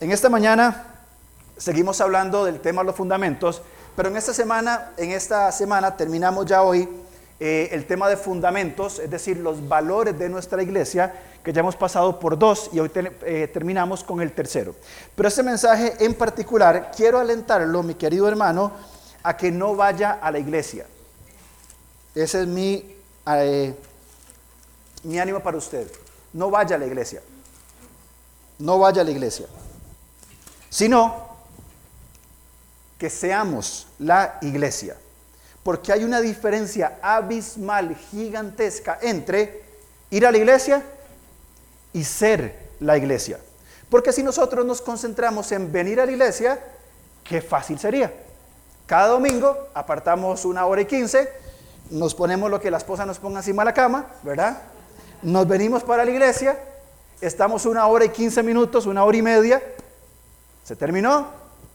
[0.00, 0.86] En esta mañana
[1.56, 3.62] seguimos hablando del tema de los fundamentos,
[3.94, 6.88] pero en esta semana, en esta semana terminamos ya hoy
[7.38, 11.14] eh, el tema de fundamentos, es decir, los valores de nuestra iglesia,
[11.44, 12.90] que ya hemos pasado por dos y hoy
[13.22, 14.74] eh, terminamos con el tercero.
[15.14, 18.72] Pero este mensaje en particular quiero alentarlo, mi querido hermano,
[19.22, 20.86] a que no vaya a la iglesia.
[22.16, 22.96] Ese es mi,
[23.28, 23.74] eh,
[25.04, 25.88] mi ánimo para usted.
[26.32, 27.22] No vaya a la iglesia.
[28.58, 29.46] No vaya a la iglesia
[30.74, 31.14] sino
[32.98, 34.96] que seamos la iglesia.
[35.62, 39.62] Porque hay una diferencia abismal, gigantesca entre
[40.10, 40.82] ir a la iglesia
[41.92, 43.38] y ser la iglesia.
[43.88, 46.58] Porque si nosotros nos concentramos en venir a la iglesia,
[47.22, 48.12] qué fácil sería.
[48.86, 51.30] Cada domingo apartamos una hora y quince,
[51.90, 54.60] nos ponemos lo que la esposa nos ponga encima de la cama, ¿verdad?
[55.22, 56.58] Nos venimos para la iglesia,
[57.20, 59.62] estamos una hora y quince minutos, una hora y media,
[60.64, 61.28] se terminó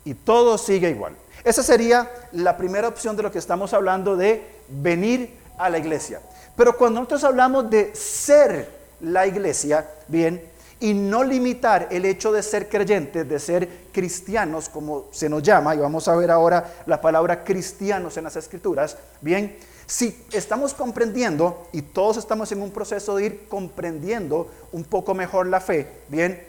[0.03, 1.16] y todo sigue igual.
[1.43, 6.21] Esa sería la primera opción de lo que estamos hablando de venir a la iglesia.
[6.55, 8.67] Pero cuando nosotros hablamos de ser
[8.99, 10.41] la iglesia, bien,
[10.82, 15.76] y no limitar el hecho de ser creyentes, de ser cristianos, como se nos llama,
[15.76, 21.67] y vamos a ver ahora la palabra cristianos en las escrituras, bien, si estamos comprendiendo,
[21.73, 26.41] y todos estamos en un proceso de ir comprendiendo un poco mejor la fe, bien,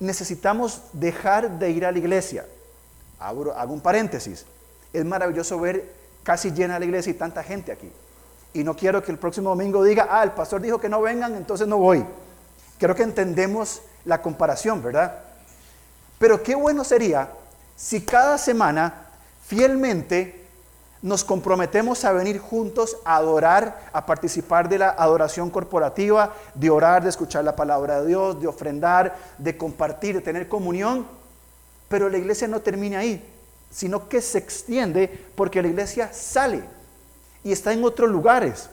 [0.00, 2.46] necesitamos dejar de ir a la iglesia.
[3.18, 4.46] Hago, un paréntesis.
[4.92, 5.92] Es maravilloso ver
[6.24, 7.92] casi llena la iglesia y tanta gente aquí.
[8.52, 11.36] Y no quiero que el próximo domingo diga, ah, el pastor dijo que no vengan,
[11.36, 12.04] entonces no voy.
[12.78, 15.20] Creo que entendemos la comparación, ¿verdad?
[16.18, 17.28] Pero qué bueno sería
[17.76, 19.06] si cada semana
[19.46, 20.39] fielmente
[21.02, 27.02] nos comprometemos a venir juntos a adorar, a participar de la adoración corporativa, de orar,
[27.02, 31.06] de escuchar la palabra de Dios, de ofrendar, de compartir, de tener comunión.
[31.88, 33.24] Pero la iglesia no termina ahí,
[33.70, 36.62] sino que se extiende porque la iglesia sale
[37.42, 38.68] y está en otros lugares.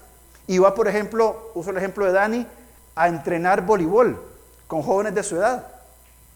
[0.47, 2.47] Y va, por ejemplo, uso el ejemplo de Dani,
[2.95, 4.19] a entrenar voleibol
[4.67, 5.67] con jóvenes de su edad.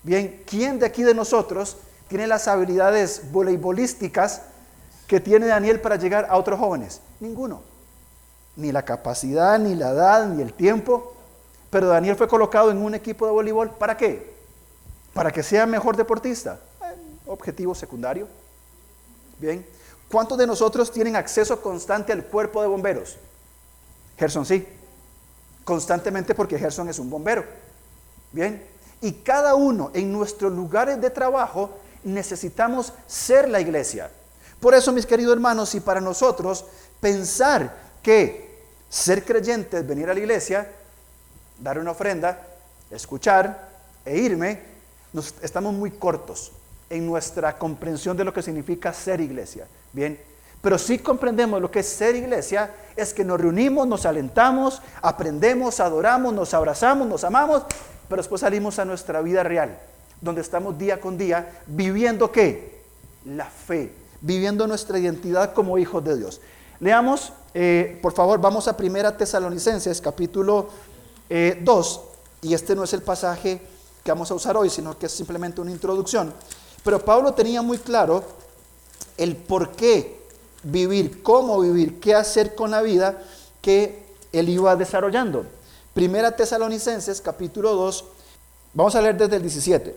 [0.04, 1.78] Bien, ¿quién de aquí de nosotros
[2.08, 4.42] tiene las habilidades voleibolísticas
[5.12, 7.02] que tiene Daniel para llegar a otros jóvenes?
[7.20, 7.64] Ninguno.
[8.56, 11.14] Ni la capacidad, ni la edad, ni el tiempo.
[11.70, 13.72] Pero Daniel fue colocado en un equipo de voleibol.
[13.72, 14.34] ¿Para qué?
[15.14, 16.62] Para que sea mejor deportista.
[16.82, 16.96] Eh,
[17.26, 18.26] objetivo secundario.
[19.38, 19.68] Bien.
[20.10, 23.18] ¿Cuántos de nosotros tienen acceso constante al cuerpo de bomberos?
[24.18, 24.66] Gerson sí.
[25.66, 27.44] Constantemente porque Gerson es un bombero.
[28.32, 28.66] Bien.
[29.02, 31.72] Y cada uno en nuestros lugares de trabajo
[32.06, 34.10] necesitamos ser la iglesia.
[34.62, 36.66] Por eso, mis queridos hermanos, y para nosotros
[37.02, 40.72] pensar que ser creyente es venir a la iglesia,
[41.60, 42.48] dar una ofrenda,
[42.92, 43.70] escuchar
[44.06, 44.62] e irme,
[45.14, 46.52] nos, estamos muy cortos
[46.92, 49.66] en nuestra comprensión de lo que significa ser iglesia.
[49.94, 50.20] Bien,
[50.62, 55.80] pero si comprendemos lo que es ser iglesia, es que nos reunimos, nos alentamos, aprendemos,
[55.80, 57.64] adoramos, nos abrazamos, nos amamos,
[58.08, 59.80] pero después salimos a nuestra vida real,
[60.22, 62.80] donde estamos día con día viviendo qué?
[63.26, 66.40] La fe, viviendo nuestra identidad como hijos de Dios.
[66.80, 70.70] Leamos, eh, por favor, vamos a Primera Tesalonicenses, capítulo
[71.30, 71.64] 2, eh,
[72.44, 73.62] y este no es el pasaje
[74.04, 76.34] que vamos a usar hoy, sino que es simplemente una introducción.
[76.84, 78.24] Pero Pablo tenía muy claro
[79.18, 80.22] el por qué
[80.64, 83.22] vivir, cómo vivir, qué hacer con la vida
[83.62, 85.46] que él iba desarrollando.
[85.94, 88.06] Primera Tesalonicenses, capítulo 2,
[88.74, 89.96] vamos a leer desde el 17.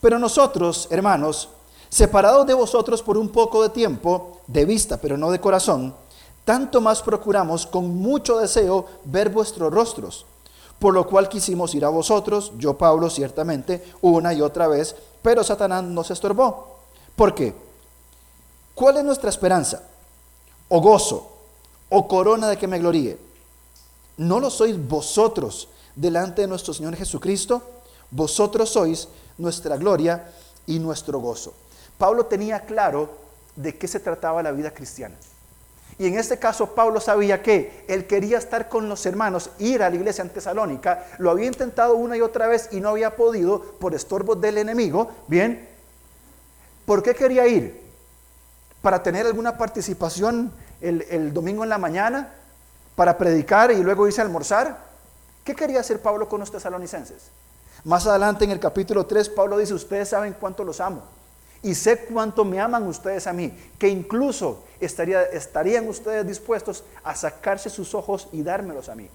[0.00, 1.48] Pero nosotros, hermanos,
[1.90, 5.94] separados de vosotros por un poco de tiempo, de vista, pero no de corazón,
[6.44, 10.24] tanto más procuramos con mucho deseo ver vuestros rostros,
[10.78, 15.44] por lo cual quisimos ir a vosotros, yo Pablo ciertamente, una y otra vez, pero
[15.44, 16.78] Satanás nos estorbó.
[17.16, 17.54] ¿Por qué?
[18.74, 19.82] ¿Cuál es nuestra esperanza?
[20.68, 21.30] ¿O gozo?
[21.90, 23.18] ¿O corona de que me gloríe?
[24.16, 27.62] ¿No lo sois vosotros delante de nuestro Señor Jesucristo?
[28.10, 30.32] Vosotros sois nuestra gloria
[30.66, 31.52] y nuestro gozo.
[32.00, 33.10] Pablo tenía claro
[33.56, 35.16] de qué se trataba la vida cristiana.
[35.98, 39.90] Y en este caso Pablo sabía que él quería estar con los hermanos, ir a
[39.90, 43.60] la iglesia en Tesalónica, lo había intentado una y otra vez y no había podido
[43.78, 45.68] por estorbos del enemigo, ¿bien?
[46.86, 47.78] ¿Por qué quería ir?
[48.80, 50.50] ¿Para tener alguna participación
[50.80, 52.32] el, el domingo en la mañana?
[52.96, 54.78] ¿Para predicar y luego irse a almorzar?
[55.44, 57.24] ¿Qué quería hacer Pablo con los tesalonicenses?
[57.84, 61.19] Más adelante en el capítulo 3 Pablo dice, ustedes saben cuánto los amo
[61.62, 67.14] y sé cuánto me aman ustedes a mí, que incluso estaría, estarían ustedes dispuestos a
[67.14, 69.08] sacarse sus ojos y dármelos a mí.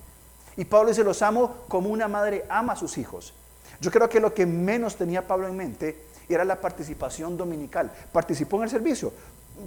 [0.57, 3.33] Y Pablo dice, los amo como una madre ama a sus hijos.
[3.81, 7.91] Yo creo que lo que menos tenía Pablo en mente era la participación dominical.
[8.11, 9.11] ¿Participó en el servicio?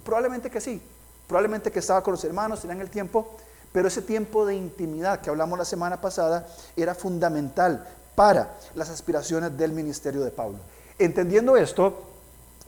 [0.04, 0.80] Probablemente que sí.
[1.26, 3.36] Probablemente que estaba con los hermanos, tenían el tiempo,
[3.70, 9.56] pero ese tiempo de intimidad que hablamos la semana pasada era fundamental para las aspiraciones
[9.58, 10.58] del ministerio de Pablo.
[10.98, 12.02] Entendiendo esto,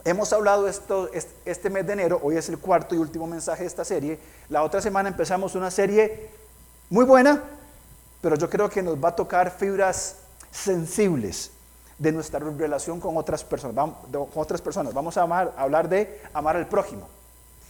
[0.05, 1.09] hemos hablado esto,
[1.45, 4.19] este mes de enero, hoy es el cuarto y último mensaje de esta serie.
[4.49, 6.29] La otra semana empezamos una serie
[6.89, 7.43] muy buena,
[8.21, 10.17] pero yo creo que nos va a tocar fibras
[10.51, 11.51] sensibles
[11.97, 13.75] de nuestra relación con otras personas.
[13.75, 14.93] Vamos, con otras personas.
[14.93, 17.07] Vamos a, hablar de amar al prójimo.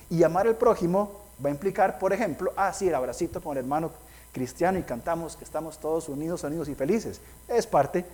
[0.10, 1.12] Y amar al prójimo
[1.44, 3.92] va a implicar, por ejemplo, ah, sí, el abracito con el hermano
[4.32, 7.20] cristiano y cantamos que estamos todos unidos, unidos y felices.
[7.48, 8.06] Es parte.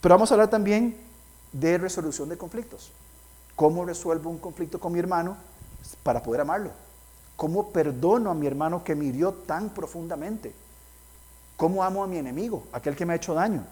[0.00, 0.96] Pero vamos a hablar también
[1.52, 2.90] de resolución de conflictos.
[3.62, 5.36] ¿Cómo resuelvo un conflicto con mi hermano
[6.02, 6.72] para poder amarlo?
[7.36, 10.52] ¿Cómo perdono a mi hermano que me hirió tan profundamente?
[11.56, 13.64] ¿Cómo amo a mi enemigo, aquel que me ha hecho daño?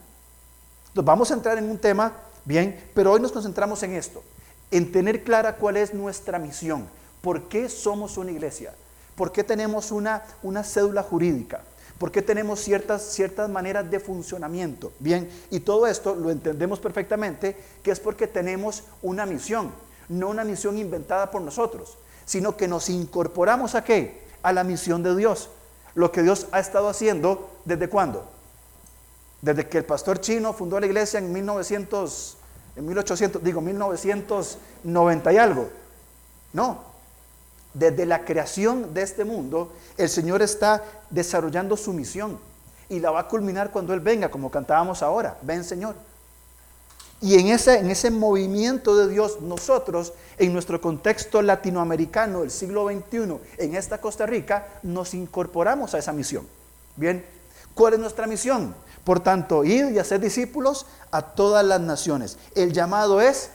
[0.86, 2.12] Entonces vamos a entrar en un tema,
[2.44, 4.22] bien, pero hoy nos concentramos en esto,
[4.70, 6.86] en tener clara cuál es nuestra misión,
[7.20, 8.72] por qué somos una iglesia,
[9.16, 11.62] por qué tenemos una, una cédula jurídica,
[12.00, 14.90] por qué tenemos ciertas, ciertas maneras de funcionamiento.
[15.00, 19.70] Bien, y todo esto lo entendemos perfectamente, que es porque tenemos una misión,
[20.08, 24.24] no una misión inventada por nosotros, sino que nos incorporamos a qué?
[24.42, 25.50] A la misión de Dios.
[25.94, 28.26] Lo que Dios ha estado haciendo desde cuándo?
[29.42, 32.38] Desde que el pastor chino fundó la iglesia en 1900,
[32.76, 35.68] en 1800, digo 1990 y algo.
[36.54, 36.89] No.
[37.72, 42.38] Desde la creación de este mundo, el Señor está desarrollando su misión
[42.88, 45.38] y la va a culminar cuando Él venga, como cantábamos ahora.
[45.42, 45.94] Ven, Señor.
[47.22, 52.88] Y en ese, en ese movimiento de Dios, nosotros, en nuestro contexto latinoamericano del siglo
[52.88, 56.48] XXI, en esta Costa Rica, nos incorporamos a esa misión.
[56.96, 57.24] Bien,
[57.74, 58.74] ¿cuál es nuestra misión?
[59.04, 62.38] Por tanto, ir y hacer discípulos a todas las naciones.
[62.54, 63.50] El llamado es,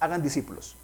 [0.00, 0.77] hagan discípulos.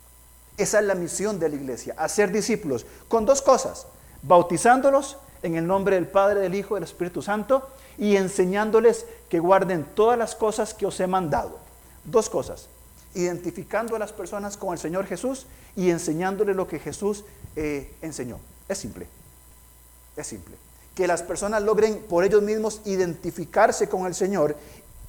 [0.57, 3.87] Esa es la misión de la iglesia, hacer discípulos con dos cosas,
[4.23, 7.69] bautizándolos en el nombre del Padre, del Hijo y del Espíritu Santo
[7.99, 11.59] y enseñándoles que guarden todas las cosas que os he mandado.
[12.05, 12.69] Dos cosas,
[13.15, 15.47] identificando a las personas con el Señor Jesús
[15.77, 17.25] y enseñándoles lo que Jesús
[17.57, 18.39] eh, enseñó.
[18.69, 19.07] Es simple,
[20.17, 20.57] es simple
[20.95, 24.57] que las personas logren por ellos mismos identificarse con el Señor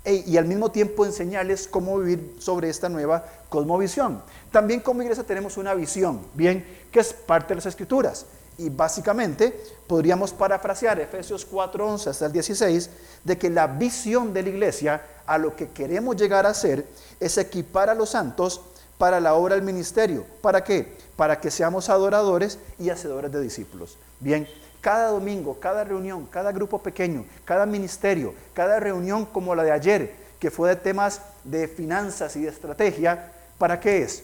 [0.03, 4.21] e, y al mismo tiempo enseñarles cómo vivir sobre esta nueva cosmovisión.
[4.51, 8.25] También como iglesia tenemos una visión, bien, que es parte de las escrituras.
[8.57, 9.57] Y básicamente
[9.87, 12.89] podríamos parafrasear Efesios 4:11 hasta el 16,
[13.23, 16.85] de que la visión de la iglesia a lo que queremos llegar a ser
[17.19, 18.59] es equipar a los santos
[18.97, 20.25] para la obra del ministerio.
[20.41, 20.97] ¿Para qué?
[21.15, 23.97] Para que seamos adoradores y hacedores de discípulos.
[24.19, 24.47] Bien,
[24.81, 30.15] cada domingo, cada reunión, cada grupo pequeño, cada ministerio, cada reunión como la de ayer,
[30.39, 34.23] que fue de temas de finanzas y de estrategia, ¿para qué es?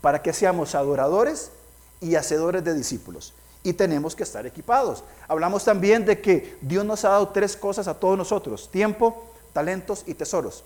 [0.00, 1.50] Para que seamos adoradores
[2.00, 3.34] y hacedores de discípulos.
[3.62, 5.04] Y tenemos que estar equipados.
[5.28, 10.02] Hablamos también de que Dios nos ha dado tres cosas a todos nosotros, tiempo, talentos
[10.06, 10.64] y tesoros.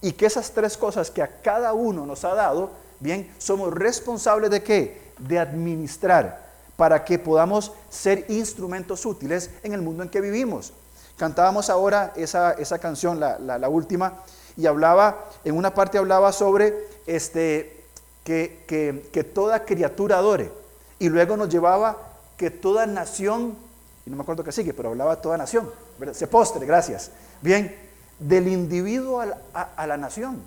[0.00, 2.70] Y que esas tres cosas que a cada uno nos ha dado,
[3.00, 5.12] bien, somos responsables de qué?
[5.18, 6.44] De administrar
[6.76, 10.72] para que podamos ser instrumentos útiles en el mundo en que vivimos.
[11.16, 14.14] Cantábamos ahora esa, esa canción, la, la, última,
[14.56, 16.74] y hablaba, en una parte hablaba sobre
[17.06, 17.84] este,
[18.22, 20.50] que, que, que, toda criatura adore,
[20.98, 21.98] y luego nos llevaba
[22.36, 23.56] que toda nación,
[24.06, 25.70] y no me acuerdo qué sigue, pero hablaba toda nación,
[26.12, 27.10] se postre, gracias.
[27.42, 27.74] Bien,
[28.18, 30.40] del individuo a la nación.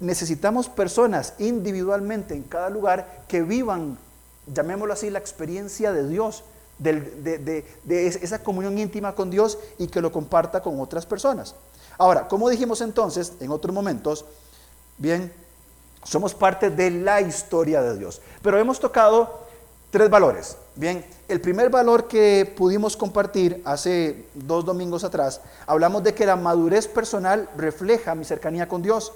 [0.00, 3.98] Necesitamos personas individualmente en cada lugar que vivan
[4.46, 6.44] llamémoslo así, la experiencia de Dios,
[6.78, 11.54] de, esa comunión íntima con Dios y que lo comparta con otras personas.
[11.98, 14.24] Ahora, como dijimos entonces en otros momentos,
[14.98, 15.32] bien,
[16.04, 19.42] somos parte de la historia de Dios, pero hemos tocado
[19.90, 20.56] tres valores.
[20.74, 26.34] Bien, el primer valor que pudimos compartir hace dos domingos atrás, hablamos de que la
[26.34, 29.12] madurez personal refleja mi cercanía con Dios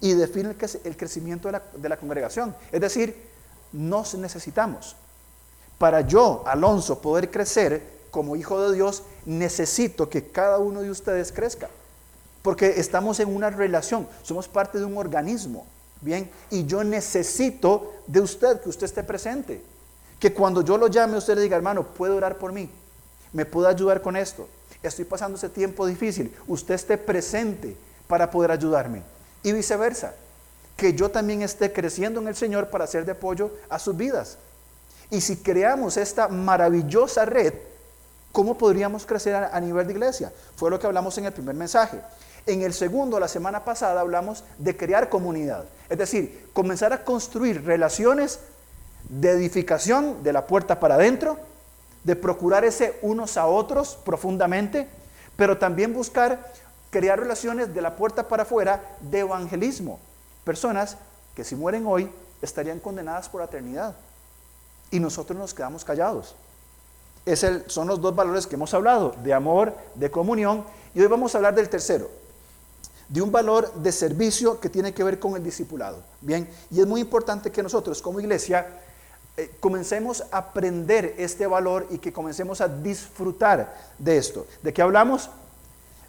[0.00, 2.54] y define el crecimiento de la, congregación.
[2.72, 3.30] Es decir,
[3.72, 4.96] nos necesitamos.
[5.78, 11.32] Para yo, Alonso, poder crecer como hijo de Dios, necesito que cada uno de ustedes
[11.32, 11.68] crezca.
[12.46, 15.66] Porque estamos en una relación, somos parte de un organismo.
[16.00, 19.60] Bien, y yo necesito de usted que usted esté presente.
[20.20, 22.70] Que cuando yo lo llame, usted le diga, hermano, puede orar por mí,
[23.32, 24.48] me puede ayudar con esto.
[24.80, 26.32] Estoy pasando ese tiempo difícil.
[26.46, 27.76] Usted esté presente
[28.06, 29.02] para poder ayudarme.
[29.42, 30.14] Y viceversa
[30.76, 34.38] que yo también esté creciendo en el Señor para ser de apoyo a sus vidas.
[35.10, 37.54] Y si creamos esta maravillosa red,
[38.30, 40.32] ¿cómo podríamos crecer a, nivel de iglesia?
[40.54, 42.00] Fue lo que hablamos en el primer mensaje.
[42.46, 45.64] En el segundo, la semana pasada, hablamos de crear comunidad.
[45.88, 48.38] Es decir, comenzar a construir relaciones
[49.08, 51.38] de edificación de la puerta para adentro,
[52.04, 54.88] de procurar ese unos a otros profundamente,
[55.36, 56.52] pero también buscar
[56.90, 59.98] crear relaciones de la puerta para afuera de evangelismo.
[60.44, 60.96] Personas
[61.34, 62.08] que si mueren hoy
[62.42, 63.96] estarían condenadas por la eternidad.
[64.90, 66.36] Y nosotros nos quedamos callados.
[67.24, 70.64] Es son los dos valores que hemos hablado, de amor, de comunión.
[70.94, 72.08] Y hoy vamos a hablar del tercero,
[73.08, 76.02] de un valor de servicio que tiene que ver con el discipulado.
[76.20, 78.66] Bien, y es muy importante que nosotros como iglesia
[79.36, 84.46] eh, comencemos a aprender este valor y que comencemos a disfrutar de esto.
[84.62, 85.30] ¿De qué hablamos?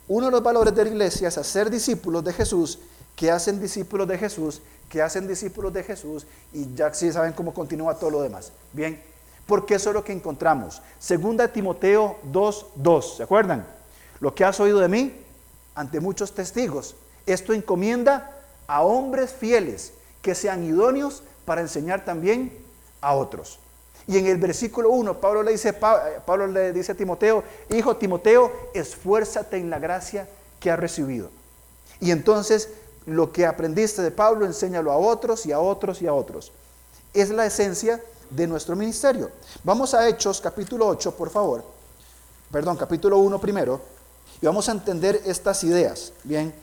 [0.07, 2.79] Uno de los valores de la iglesia es hacer discípulos de Jesús,
[3.15, 7.53] que hacen discípulos de Jesús, que hacen discípulos de Jesús, y ya sí saben cómo
[7.53, 8.53] continúa todo lo demás.
[8.71, 9.01] Bien,
[9.45, 10.81] porque eso es lo que encontramos.
[10.97, 13.67] Segunda Timoteo 2.2, ¿se acuerdan?
[14.21, 15.26] Lo que has oído de mí
[15.77, 16.95] ante muchos testigos,
[17.27, 18.31] esto encomienda
[18.65, 19.93] a hombres fieles
[20.23, 22.51] que sean idóneos para enseñar también
[22.99, 23.59] a otros.
[24.07, 28.51] Y en el versículo 1, Pablo le, dice, Pablo le dice a Timoteo, hijo Timoteo,
[28.73, 30.27] esfuérzate en la gracia
[30.59, 31.29] que has recibido.
[31.99, 32.69] Y entonces
[33.05, 36.51] lo que aprendiste de Pablo, enséñalo a otros y a otros y a otros.
[37.13, 39.29] Es la esencia de nuestro ministerio.
[39.63, 41.63] Vamos a Hechos capítulo 8, por favor.
[42.51, 43.96] Perdón, capítulo 1 primero.
[44.41, 46.13] Y vamos a entender estas ideas.
[46.23, 46.53] Bien.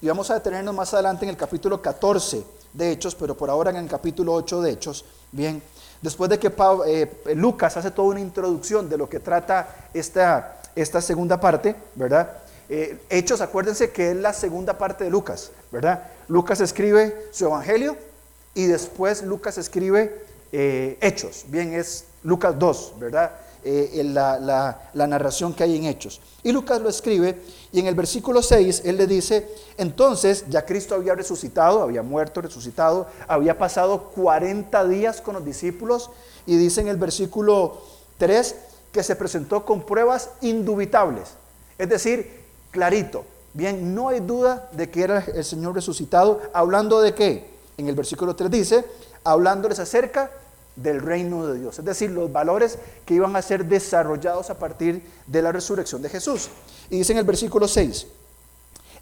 [0.00, 2.42] Y vamos a detenernos más adelante en el capítulo 14
[2.72, 5.04] de Hechos, pero por ahora en el capítulo 8 de Hechos.
[5.32, 5.62] Bien.
[6.02, 6.52] Después de que
[6.86, 12.38] eh, Lucas hace toda una introducción de lo que trata esta, esta segunda parte, ¿verdad?
[12.68, 16.04] Eh, Hechos, acuérdense que es la segunda parte de Lucas, ¿verdad?
[16.28, 17.96] Lucas escribe su evangelio
[18.54, 21.44] y después Lucas escribe eh, Hechos.
[21.48, 23.32] Bien, es Lucas 2, ¿verdad?
[23.62, 26.20] Eh, la, narración que hay en Hechos.
[26.42, 30.94] Y Lucas lo escribe y en el versículo 6 él le dice, entonces ya Cristo
[30.94, 36.10] había resucitado, había muerto, resucitado, había pasado 40 días con los discípulos
[36.46, 37.82] y dice en el versículo
[38.16, 38.54] 3
[38.92, 41.28] que se presentó con pruebas indubitables,
[41.76, 42.40] es decir,
[42.70, 43.24] clarito.
[43.52, 47.50] Bien, no hay duda de que era el Señor resucitado, hablando de qué?
[47.76, 48.84] En el versículo 3 dice,
[49.22, 50.30] hablándoles acerca
[50.76, 55.02] del reino de Dios, es decir, los valores que iban a ser desarrollados a partir
[55.26, 56.48] de la resurrección de Jesús.
[56.88, 58.06] Y dice en el versículo 6,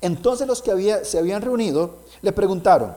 [0.01, 2.95] entonces los que había, se habían reunido le preguntaron,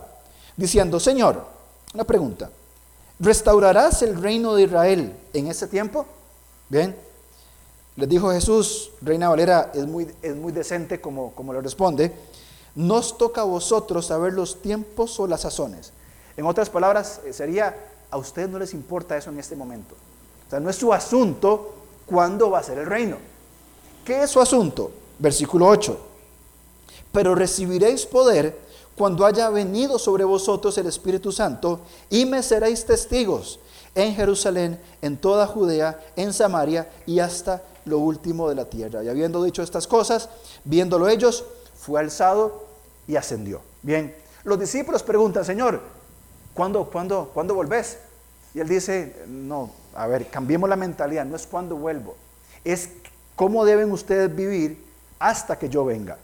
[0.55, 1.45] diciendo, Señor,
[1.93, 2.49] una pregunta,
[3.19, 6.05] ¿restaurarás el reino de Israel en ese tiempo?
[6.69, 6.95] Bien,
[7.95, 12.13] les dijo Jesús, Reina Valera es muy, es muy decente como, como le responde,
[12.75, 15.91] nos toca a vosotros saber los tiempos o las sazones.
[16.37, 17.75] En otras palabras, eh, sería
[18.11, 19.95] a ustedes no les importa eso en este momento.
[20.47, 21.73] O sea, no es su asunto
[22.05, 23.17] cuándo va a ser el reino.
[24.05, 24.91] ¿Qué es su asunto?
[25.17, 25.97] Versículo 8.
[27.11, 28.57] Pero recibiréis poder
[28.95, 33.59] cuando haya venido sobre vosotros el Espíritu Santo y me seréis testigos
[33.95, 39.03] en Jerusalén, en toda Judea, en Samaria y hasta lo último de la tierra.
[39.03, 40.29] Y habiendo dicho estas cosas,
[40.63, 41.43] viéndolo ellos,
[41.75, 42.65] fue alzado
[43.07, 43.61] y ascendió.
[43.81, 45.81] Bien, los discípulos preguntan, Señor,
[46.53, 47.97] ¿cuándo, cuándo, cuándo volvés?
[48.53, 52.15] Y él dice, no, a ver, cambiemos la mentalidad, no es cuándo vuelvo,
[52.63, 52.89] es
[53.35, 54.83] cómo deben ustedes vivir
[55.19, 56.17] hasta que yo venga.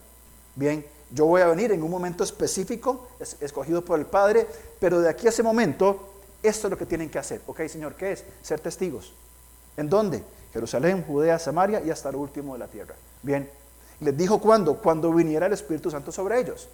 [0.55, 3.07] Bien, yo voy a venir en un momento específico,
[3.39, 4.47] escogido por el Padre,
[4.79, 6.09] pero de aquí a ese momento,
[6.43, 7.41] esto es lo que tienen que hacer.
[7.47, 8.25] Ok, Señor, ¿qué es?
[8.41, 9.13] Ser testigos.
[9.77, 10.23] ¿En dónde?
[10.51, 12.95] Jerusalén, Judea, Samaria y hasta lo último de la tierra.
[13.21, 13.49] Bien,
[14.01, 16.67] les dijo cuándo, cuando viniera el Espíritu Santo sobre ellos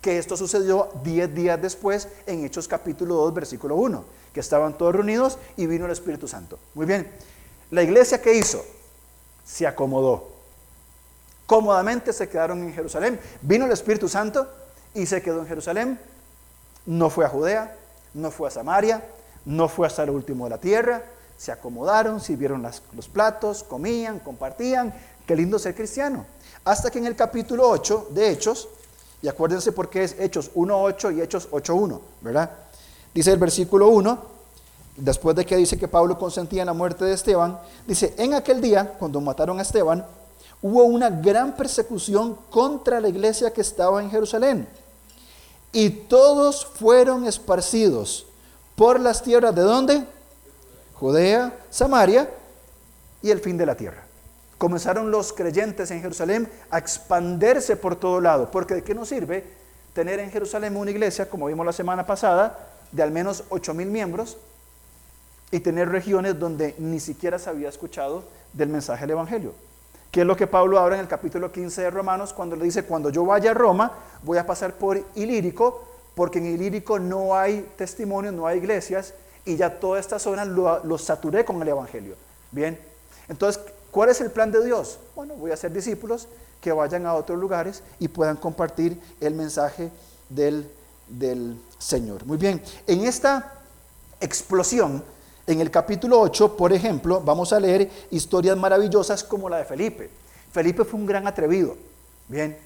[0.00, 4.94] que esto sucedió diez días después en Hechos capítulo 2, versículo 1, que estaban todos
[4.94, 6.58] reunidos y vino el Espíritu Santo.
[6.74, 7.10] Muy bien,
[7.70, 8.64] la iglesia que hizo
[9.44, 10.28] se acomodó.
[11.46, 13.20] Cómodamente se quedaron en Jerusalén.
[13.42, 14.48] Vino el Espíritu Santo
[14.94, 15.98] y se quedó en Jerusalén.
[16.86, 17.76] No fue a Judea,
[18.14, 19.04] no fue a Samaria,
[19.44, 21.02] no fue hasta lo último de la tierra.
[21.36, 24.94] Se acomodaron, sirvieron los platos, comían, compartían.
[25.26, 26.24] Qué lindo ser cristiano.
[26.64, 28.68] Hasta que en el capítulo 8 de Hechos,
[29.22, 32.50] y acuérdense por qué es Hechos 1.8 y Hechos 8.1, ¿verdad?
[33.12, 34.18] Dice el versículo 1,
[34.96, 38.60] después de que dice que Pablo consentía en la muerte de Esteban, dice, en aquel
[38.60, 40.06] día, cuando mataron a Esteban,
[40.62, 44.66] hubo una gran persecución contra la iglesia que estaba en Jerusalén.
[45.72, 48.26] Y todos fueron esparcidos
[48.74, 50.04] por las tierras de dónde?
[50.94, 52.28] Judea, Samaria
[53.22, 54.09] y el fin de la tierra
[54.60, 58.50] comenzaron los creyentes en Jerusalén a expandirse por todo lado.
[58.50, 59.42] Porque ¿de qué nos sirve
[59.94, 63.88] tener en Jerusalén una iglesia, como vimos la semana pasada, de al menos 8 mil
[63.88, 64.36] miembros
[65.50, 69.54] y tener regiones donde ni siquiera se había escuchado del mensaje del Evangelio?
[70.10, 72.84] ¿Qué es lo que Pablo habla en el capítulo 15 de Romanos cuando le dice,
[72.84, 77.66] cuando yo vaya a Roma, voy a pasar por Ilírico, porque en Ilírico no hay
[77.78, 79.14] testimonio, no hay iglesias,
[79.46, 82.14] y ya toda esta zona lo, lo saturé con el Evangelio.
[82.50, 82.78] Bien,
[83.26, 84.98] entonces, ¿cuál es el plan de Dios?
[85.14, 86.28] Bueno, voy a hacer discípulos
[86.60, 89.90] que vayan a otros lugares y puedan compartir el mensaje
[90.28, 90.70] del,
[91.08, 92.24] del Señor.
[92.26, 93.54] Muy bien, en esta
[94.20, 95.02] explosión,
[95.46, 100.10] en el capítulo 8, por ejemplo, vamos a leer historias maravillosas como la de Felipe.
[100.52, 101.76] Felipe fue un gran atrevido.
[102.28, 102.56] Bien.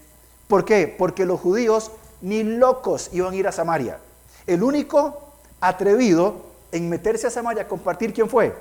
[0.47, 0.87] ¿Por qué?
[0.87, 1.91] Porque los judíos
[2.21, 3.99] ni locos iban a ir a Samaria.
[4.45, 6.35] El único atrevido
[6.71, 8.53] en meterse a Samaria a compartir, ¿quién fue?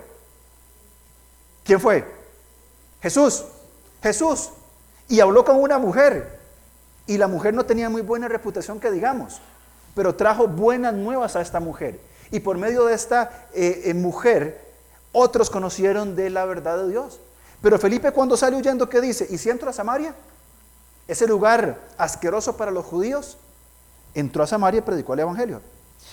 [1.64, 2.04] ¿Quién fue?
[3.04, 3.44] Jesús.
[4.02, 4.48] Jesús.
[5.08, 6.40] Y habló con una mujer.
[7.06, 9.42] Y la mujer no tenía muy buena reputación que digamos,
[9.94, 12.00] pero trajo buenas nuevas a esta mujer.
[12.30, 14.58] Y por medio de esta eh, eh, mujer,
[15.12, 17.20] otros conocieron de la verdad de Dios.
[17.60, 19.26] Pero Felipe cuando sale huyendo, ¿qué dice?
[19.28, 20.14] ¿Y si entro a Samaria?
[21.06, 23.36] Ese lugar asqueroso para los judíos.
[24.14, 25.60] Entró a Samaria y predicó el Evangelio.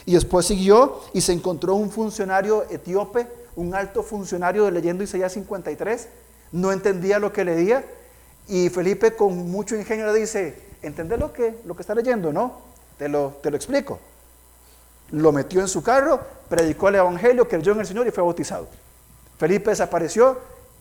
[0.06, 5.32] Y después siguió y se encontró un funcionario etíope, un alto funcionario de leyendo Isaías
[5.32, 6.10] 53.
[6.52, 7.86] No entendía lo que leía.
[8.48, 12.34] Y Felipe con mucho ingenio le dice, ¿entendés lo que, lo que está leyendo?
[12.34, 12.62] No,
[12.98, 14.00] te lo, te lo explico
[15.12, 18.68] lo metió en su carro, predicó el Evangelio, creyó en el Señor y fue bautizado.
[19.38, 20.40] Felipe desapareció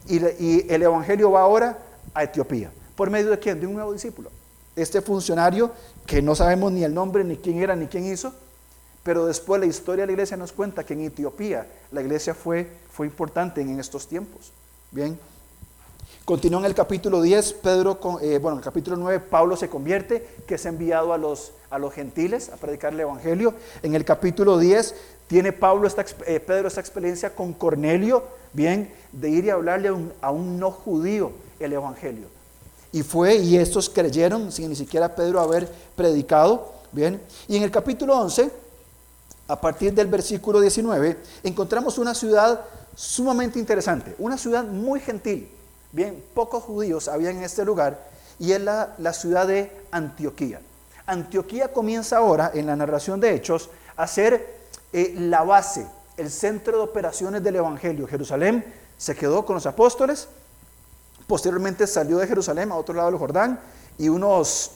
[0.08, 1.78] y, el Evangelio va ahora
[2.14, 2.70] a Etiopía.
[2.94, 3.60] ¿Por medio de quién?
[3.60, 4.30] De un nuevo discípulo.
[4.76, 5.72] Este funcionario,
[6.06, 8.32] que no sabemos ni el nombre, ni quién era, ni quién hizo,
[9.02, 12.70] pero después la historia de la iglesia nos cuenta que en Etiopía la iglesia fue,
[12.90, 14.52] fue importante en estos tiempos.
[14.90, 15.18] Bien,
[16.30, 20.24] Continúa en el capítulo 10, Pedro, eh, bueno, en el capítulo 9, Pablo se convierte,
[20.46, 23.52] que es enviado a los, a los gentiles a predicar el Evangelio.
[23.82, 24.94] En el capítulo 10
[25.26, 29.92] tiene Pablo esta, eh, Pedro esta experiencia con Cornelio, bien, de ir y hablarle a
[29.92, 32.28] un, a un no judío el Evangelio.
[32.92, 37.20] Y fue, y estos creyeron sin ni siquiera Pedro haber predicado, bien.
[37.48, 38.50] Y en el capítulo 11,
[39.48, 42.60] a partir del versículo 19, encontramos una ciudad
[42.94, 45.48] sumamente interesante, una ciudad muy gentil
[45.92, 50.60] Bien, pocos judíos había en este lugar y es la, ciudad de Antioquía.
[51.06, 54.60] Antioquía comienza ahora, en la narración de Hechos, a ser
[54.92, 58.06] eh, la base, el centro de operaciones del Evangelio.
[58.06, 58.64] Jerusalén
[58.96, 60.28] se quedó con los apóstoles,
[61.26, 63.60] posteriormente salió de Jerusalén a otro lado del Jordán
[63.98, 64.72] y unos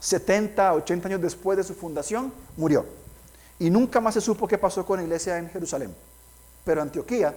[0.00, 2.84] 70, 80 años después de su fundación murió.
[3.58, 5.94] Y nunca más se supo qué pasó con la iglesia en Jerusalén.
[6.64, 7.34] Pero Antioquía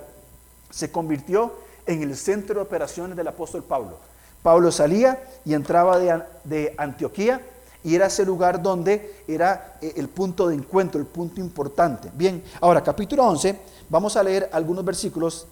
[0.70, 1.54] se convirtió
[1.90, 3.98] en el centro de operaciones del apóstol Pablo.
[4.44, 7.42] Pablo salía y entraba de, Antioquía
[7.84, 12.12] y era ese lugar donde era eh, el punto de encuentro, el punto importante.
[12.14, 15.48] Bien, ahora capítulo 11, vamos a leer algunos versículos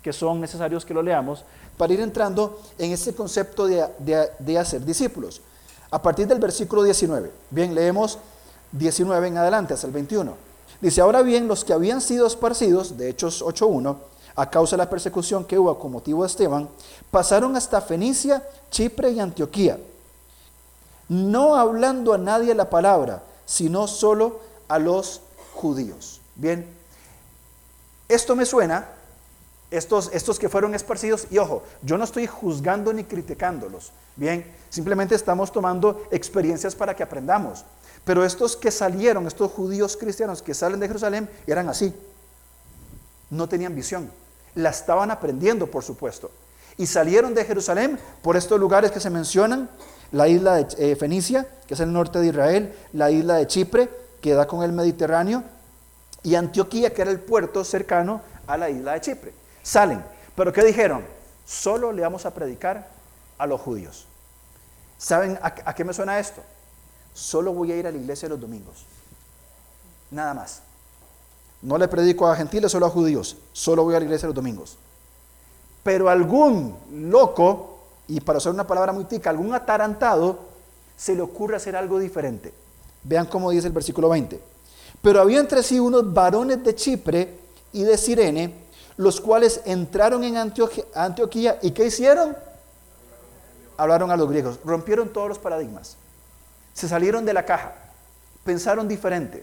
[0.00, 1.44] que son necesarios que lo leamos
[1.76, 3.84] para ir entrando en ese concepto de,
[4.38, 5.42] de hacer discípulos.
[5.90, 8.18] A partir del versículo 19, bien, leemos
[8.72, 10.34] 19 en adelante hasta el 21.
[10.80, 13.96] Dice, ahora bien, los que habían sido esparcidos, de Hechos 8.1,
[14.36, 16.68] a causa de la persecución que hubo con motivo de Esteban,
[17.10, 19.78] pasaron hasta Fenicia, Chipre y Antioquía,
[21.08, 25.22] no hablando a nadie la palabra, sino solo a los
[25.54, 26.20] judíos.
[26.36, 26.66] Bien,
[28.08, 28.88] esto me suena,
[29.70, 35.14] estos, estos que fueron esparcidos, y ojo, yo no estoy juzgando ni criticándolos, bien, simplemente
[35.14, 37.64] estamos tomando experiencias para que aprendamos.
[38.04, 41.94] Pero estos que salieron, estos judíos cristianos que salen de Jerusalén, eran así
[43.30, 44.10] no tenían visión.
[44.54, 46.30] La estaban aprendiendo, por supuesto.
[46.76, 49.68] Y salieron de Jerusalén por estos lugares que se mencionan,
[50.12, 53.88] la isla de eh, Fenicia, que es el norte de Israel, la isla de Chipre,
[54.20, 55.44] que da con el Mediterráneo,
[56.22, 59.32] y Antioquía, que era el puerto cercano a la isla de Chipre.
[59.62, 60.02] Salen,
[60.34, 61.04] pero ¿qué dijeron?
[61.46, 62.88] Solo le vamos a predicar
[63.38, 64.06] a los judíos.
[64.98, 66.42] ¿Saben a, a qué me suena esto?
[67.14, 68.84] Solo voy a ir a la iglesia los domingos.
[70.10, 70.62] Nada más.
[71.62, 73.36] No le predico a gentiles, solo a judíos.
[73.52, 74.78] Solo voy a la iglesia los domingos.
[75.82, 80.38] Pero algún loco, y para usar una palabra muy tica, algún atarantado,
[80.96, 82.52] se le ocurre hacer algo diferente.
[83.02, 84.40] Vean cómo dice el versículo 20.
[85.02, 87.38] Pero había entre sí unos varones de Chipre
[87.72, 88.54] y de Sirene,
[88.96, 92.36] los cuales entraron en Antioquía y ¿qué hicieron?
[93.78, 95.96] Hablaron a los griegos, rompieron todos los paradigmas,
[96.74, 97.74] se salieron de la caja,
[98.44, 99.42] pensaron diferente,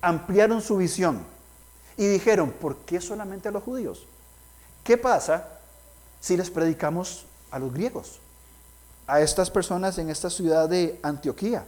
[0.00, 1.33] ampliaron su visión
[1.96, 4.06] y dijeron, ¿por qué solamente a los judíos?
[4.82, 5.48] ¿Qué pasa
[6.20, 8.20] si les predicamos a los griegos?
[9.06, 11.64] A estas personas en esta ciudad de Antioquía.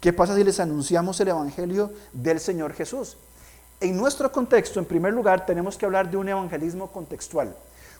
[0.00, 3.16] ¿Qué pasa si les anunciamos el Evangelio del Señor Jesús?
[3.80, 7.54] En nuestro contexto, en primer lugar, tenemos que hablar de un evangelismo contextual.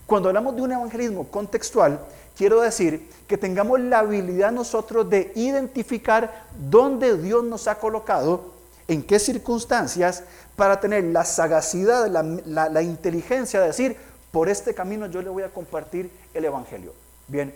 [0.06, 2.00] Cuando hablamos de un evangelismo contextual,
[2.36, 8.55] quiero decir que tengamos la habilidad nosotros de identificar dónde Dios nos ha colocado,
[8.88, 10.22] en qué circunstancias,
[10.54, 13.96] para tener la sagacidad, la, inteligencia de decir,
[14.30, 16.92] por este camino yo le voy a compartir el Evangelio.
[17.28, 17.54] Bien,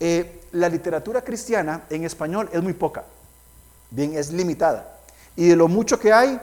[0.00, 3.04] eh, la literatura cristiana en español es muy poca,
[3.90, 4.98] bien, es limitada.
[5.36, 6.40] Y de lo mucho que hay,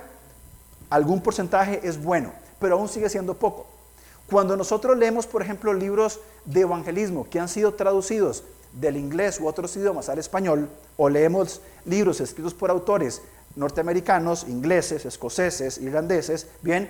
[0.89, 3.67] algún porcentaje es bueno, pero aún sigue siendo poco.
[4.29, 9.47] Cuando nosotros leemos, por ejemplo, libros de evangelismo que han sido traducidos del inglés u
[9.47, 13.21] otros idiomas al español, o leemos libros escritos por autores
[13.57, 16.89] norteamericanos, ingleses, escoceses, irlandeses, bien,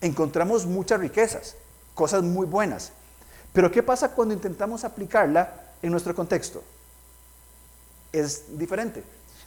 [0.00, 1.56] encontramos muchas riquezas,
[1.94, 2.92] cosas muy buenas.
[3.52, 5.50] Pero ¿qué pasa cuando intentamos aplicarla
[5.82, 6.62] en nuestro contexto?
[8.12, 9.02] Es diferente.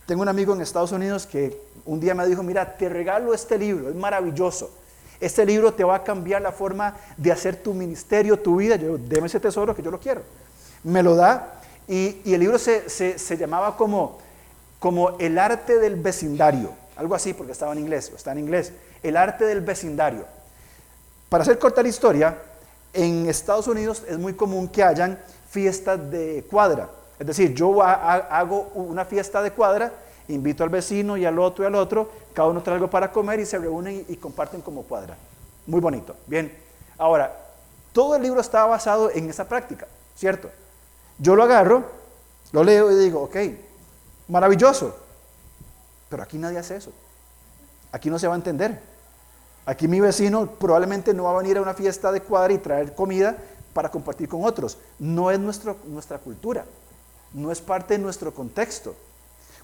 [0.08, 3.58] Tengo un amigo en Estados Unidos que un día me dijo, mira, te regalo este
[3.58, 4.72] libro, es maravilloso.
[5.20, 8.78] Este libro te va a cambiar la forma de hacer tu ministerio, tu vida.
[8.78, 10.24] Yo, déme ese tesoro que yo lo quiero.
[10.84, 14.20] Me lo da y, el libro se, llamaba como,
[14.80, 16.72] como El arte del vecindario.
[16.96, 18.74] Algo así porque estaba en inglés, está en inglés.
[19.04, 20.26] El arte del vecindario.
[21.30, 22.38] Para hacer corta la historia,
[22.94, 26.90] en Estados Unidos es muy común que hayan fiestas de cuadra.
[27.20, 29.92] Es decir, yo hago una fiesta de cuadra,
[30.30, 33.40] invito al vecino y al otro y al otro, cada uno trae algo para comer
[33.40, 35.18] y se reúnen y, comparten como cuadra.
[35.68, 36.16] Muy bonito.
[36.28, 36.52] Bien.
[36.98, 37.36] Ahora,
[37.94, 40.50] todo el libro estaba basado en esa práctica, ¿cierto?
[41.18, 41.84] Yo lo agarro,
[42.52, 43.36] lo leo y digo, ok,
[44.30, 44.96] maravilloso.
[46.08, 46.92] Pero aquí nadie hace eso.
[47.92, 48.80] Aquí no se va a entender.
[49.66, 52.96] Aquí mi vecino probablemente no va a venir a una fiesta de cuadra y traer
[52.96, 53.38] comida
[53.74, 54.78] para compartir con otros.
[54.98, 56.66] No es nuestro, nuestra cultura.
[57.34, 58.96] No es parte de nuestro contexto.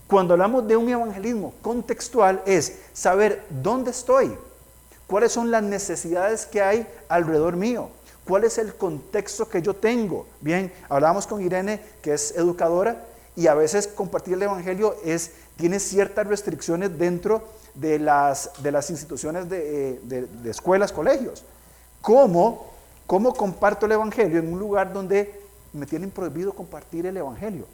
[0.08, 4.38] Cuando hablamos de un evangelismo contextual es saber dónde estoy,
[5.08, 7.89] cuáles son las necesidades que hay alrededor mío,
[8.23, 10.28] cuál es el contexto que yo tengo.
[10.41, 13.04] Bien, hablamos con Irene, que es educadora,
[13.36, 17.43] y a veces compartir el evangelio es, tiene ciertas restricciones dentro
[17.74, 21.43] de las, de las instituciones de, eh, escuelas, colegios.
[22.02, 22.67] ¿Cómo,
[23.06, 25.41] ¿Cómo comparto el evangelio en un lugar donde
[25.74, 27.65] me tienen prohibido compartir el evangelio?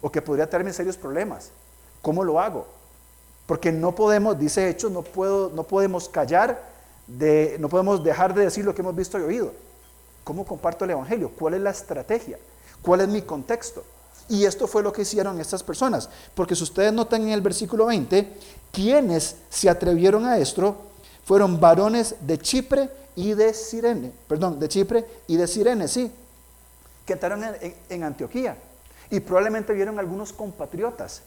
[0.00, 1.50] O que podría traerme serios problemas.
[2.00, 2.66] ¿Cómo lo hago?
[3.46, 6.72] Porque no podemos, dice Hechos, no, puedo, no podemos callar,
[7.06, 9.52] de, no podemos dejar de decir lo que hemos visto y oído.
[10.24, 11.30] ¿Cómo comparto el Evangelio?
[11.38, 12.38] ¿Cuál es la estrategia?
[12.80, 13.84] ¿Cuál es mi contexto?
[14.32, 16.08] Y esto fue lo que hicieron estas personas.
[16.34, 18.32] Porque si ustedes notan en el versículo 20,
[18.72, 20.76] quienes se atrevieron a esto
[21.24, 24.10] fueron varones de Chipre y de Sirene.
[24.26, 26.10] Perdón, de Chipre y de Sirene, sí.
[27.06, 27.44] Que entraron
[27.88, 28.56] en Antioquía.
[29.10, 31.22] Y probablemente vieron algunos compatriotas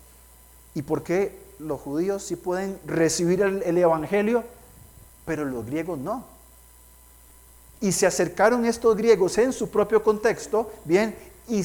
[0.76, 4.44] ¿Y por qué los judíos sí pueden recibir el, Evangelio,
[5.26, 6.26] pero los griegos no?
[7.80, 11.15] Y se acercaron estos griegos en su propio contexto, bien,
[11.47, 11.62] y,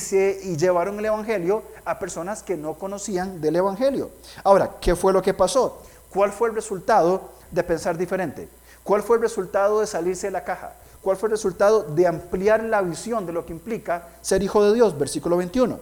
[0.57, 4.11] llevaron el Evangelio a personas que no conocían del Evangelio.
[4.45, 5.83] Ahora, ¿qué fue lo que pasó?
[6.11, 8.49] ¿Cuál fue el resultado de pensar diferente?
[8.83, 10.75] ¿Cuál fue el resultado de salirse de la caja?
[11.03, 14.75] ¿Cuál fue el resultado de ampliar la visión de lo que implica ser hijo de
[14.75, 14.99] Dios?
[14.99, 15.79] Versículo 21.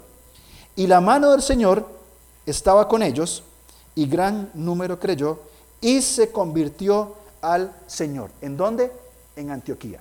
[0.76, 1.84] Y la mano del Señor
[2.46, 3.42] estaba con ellos
[3.94, 5.40] y gran número creyó
[5.80, 8.30] y se convirtió al Señor.
[8.40, 8.92] ¿En dónde?
[9.34, 10.00] En Antioquía.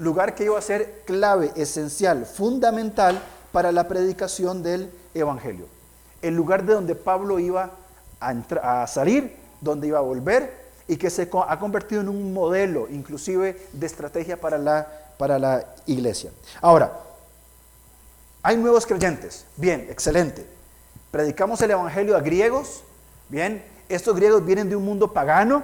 [0.00, 3.20] Lugar que iba a ser clave, esencial, fundamental
[3.52, 5.66] para la predicación del Evangelio.
[6.22, 7.70] El lugar de donde Pablo iba
[8.18, 10.58] a, a salir, donde iba a volver
[10.88, 15.66] y que se ha convertido en un modelo inclusive de estrategia para la, para la
[15.86, 16.30] iglesia.
[16.60, 16.98] Ahora,
[18.42, 19.44] hay nuevos creyentes.
[19.56, 20.46] Bien, excelente.
[21.10, 22.82] Predicamos el Evangelio a griegos,
[23.28, 25.62] bien, estos griegos vienen de un mundo pagano,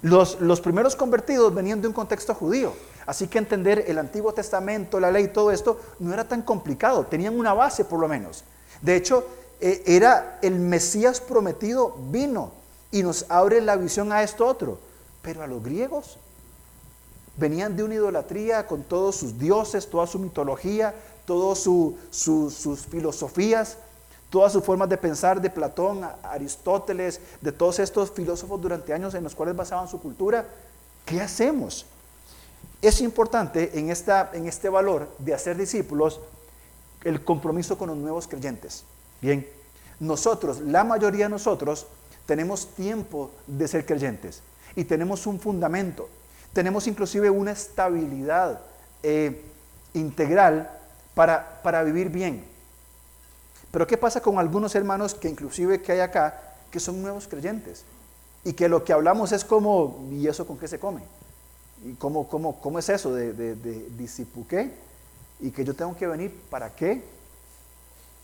[0.00, 2.72] los, los primeros convertidos venían de un contexto judío,
[3.06, 7.38] así que entender el Antiguo Testamento, la ley, todo esto no era tan complicado, tenían
[7.38, 8.44] una base por lo menos.
[8.82, 9.26] De hecho,
[9.60, 12.52] e, era el Mesías prometido vino
[12.90, 14.78] y nos abre la visión a esto otro,
[15.22, 16.18] pero a los griegos
[17.36, 20.94] venían de una idolatría con todos sus dioses, toda su mitología,
[21.26, 23.78] todas sus filosofías,
[24.30, 29.24] todas sus formas de pensar de Platón, Aristóteles, de todos estos filósofos durante años en
[29.24, 30.46] los cuales basaban su cultura,
[31.04, 31.86] ¿qué hacemos?
[32.84, 36.20] Es importante en, este valor de hacer discípulos
[37.02, 38.84] el compromiso con los nuevos creyentes.
[39.22, 39.48] Bien,
[40.00, 41.86] nosotros, la mayoría de nosotros,
[42.26, 44.42] tenemos tiempo de ser creyentes
[44.76, 46.10] y tenemos un fundamento,
[46.52, 48.60] tenemos inclusive una estabilidad
[49.02, 49.42] eh,
[49.94, 50.70] integral
[51.14, 52.44] para, para vivir bien.
[53.70, 57.82] Pero ¿qué pasa con algunos hermanos que inclusive que hay acá, que son nuevos creyentes?
[58.44, 61.00] Y que lo que hablamos es como, ¿y eso con qué se come?
[61.84, 64.72] ¿Y cómo, cómo, cómo es eso de, de, de disipuqué?
[65.40, 67.04] ¿Y que yo tengo que venir para qué?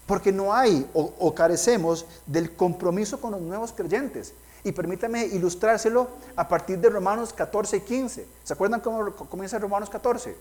[0.06, 4.32] Porque no hay o, o, carecemos del compromiso con los nuevos creyentes.
[4.64, 8.26] Y permítame ilustrárselo a partir de Romanos 14 y 15.
[8.44, 10.34] ¿Se acuerdan cómo comienza Romanos 14?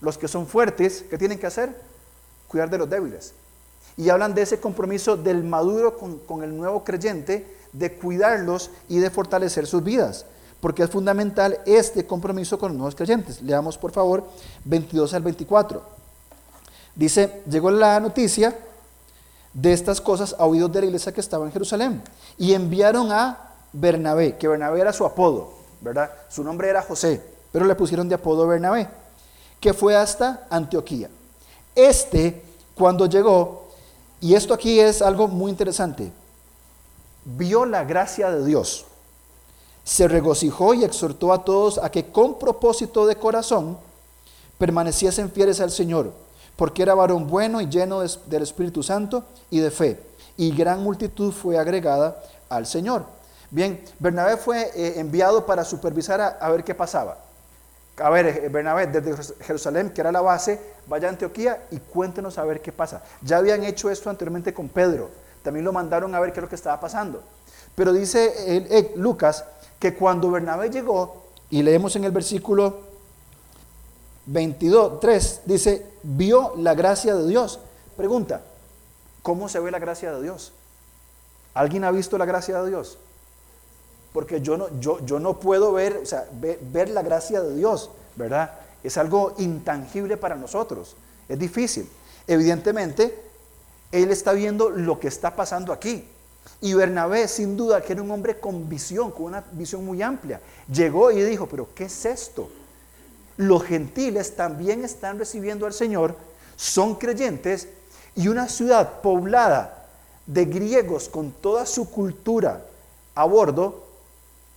[0.00, 1.74] Los que son fuertes, ¿qué tienen que hacer?
[2.48, 3.32] Cuidar de los débiles.
[3.96, 8.98] Y hablan de ese compromiso del maduro con, con el nuevo creyente, de cuidarlos y
[8.98, 10.26] de fortalecer sus vidas.
[10.64, 13.42] Porque es fundamental este compromiso con los nuevos creyentes.
[13.42, 14.26] Leamos por favor
[14.64, 15.82] 22 al 24.
[16.94, 18.56] Dice, llegó la noticia
[19.52, 22.02] de estas cosas a oídos de la iglesia que estaba en Jerusalén.
[22.38, 26.10] Y enviaron a Bernabé, que Bernabé era su apodo, ¿verdad?
[26.30, 27.22] Su nombre era José,
[27.52, 28.88] pero le pusieron de apodo Bernabé,
[29.60, 31.10] que fue hasta Antioquía.
[31.74, 32.42] Este,
[32.74, 33.68] cuando llegó,
[34.18, 36.10] y esto aquí es algo muy interesante,
[37.26, 38.86] vio la gracia de Dios,
[39.84, 43.78] se regocijó y exhortó a todos a que con propósito de corazón
[44.58, 46.24] permaneciesen fieles al Señor
[46.56, 50.00] porque era varón bueno y lleno del Espíritu Santo y de fe,
[50.36, 53.04] y gran multitud fue agregada al Señor.
[53.50, 57.18] Bien, Bernabé fue eh, enviado para supervisar a, ver qué pasaba.
[57.98, 62.38] A ver, eh, Bernabé, desde Jerusalén, que era la base, vaya a Antioquía y cuéntenos
[62.38, 63.02] a ver qué pasa.
[63.22, 65.10] Ya habían hecho esto anteriormente con Pedro,
[65.42, 67.22] también lo mandaron a ver qué es lo que estaba pasando.
[67.74, 69.44] Pero dice Lucas
[69.78, 72.80] que cuando Bernabé llegó, y leemos en el versículo
[74.26, 77.60] 22, 3, dice, vio la gracia de Dios.
[77.96, 78.42] Pregunta,
[79.22, 80.52] ¿cómo se ve la gracia de Dios?
[81.52, 82.98] ¿Alguien ha visto la gracia de Dios?
[84.12, 87.54] Porque yo no, yo, yo no puedo ver, o sea, ver, ver la gracia de
[87.54, 88.52] Dios, ¿verdad?
[88.82, 90.96] Es algo intangible para nosotros,
[91.28, 91.88] es difícil.
[92.26, 93.22] Evidentemente,
[93.92, 96.08] él está viendo lo que está pasando aquí.
[96.60, 100.40] Y Bernabé, sin duda, que era un hombre con visión, con una visión muy amplia,
[100.72, 102.48] llegó y dijo, pero ¿qué es esto?
[103.36, 106.16] los gentiles también están recibiendo al Señor,
[106.56, 107.68] son creyentes
[108.14, 109.86] y una ciudad poblada
[110.26, 112.64] de griegos con toda su cultura
[113.14, 113.84] a bordo,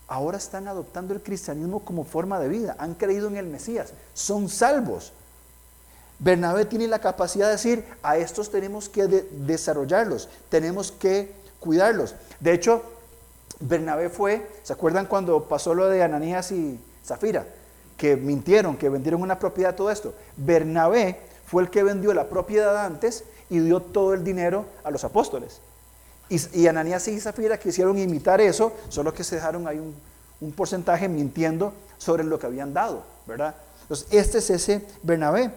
[0.07, 4.47] ahora están adoptando el cristianismo como forma de vida, han creído en el Mesías, son
[4.47, 5.11] salvos.
[6.19, 11.31] Bernabé tiene la capacidad de decir, a estos tenemos que desarrollarlos, tenemos que
[11.67, 12.15] cuidarlos.
[12.39, 12.81] De hecho,
[13.59, 17.45] Bernabé fue, ¿se acuerdan cuando pasó lo de Ananías y Zafira?
[17.97, 20.13] que mintieron, que vendieron una propiedad, todo esto.
[20.37, 25.03] Bernabé fue el que vendió la propiedad antes y dio todo el dinero a los
[25.03, 25.59] apóstoles.
[26.29, 29.95] Y, Ananías y Zafira quisieron imitar eso, solo que se dejaron ahí un,
[30.41, 33.55] un porcentaje mintiendo sobre lo que habían dado, ¿verdad?
[33.81, 35.51] Entonces, este es ese Bernabé.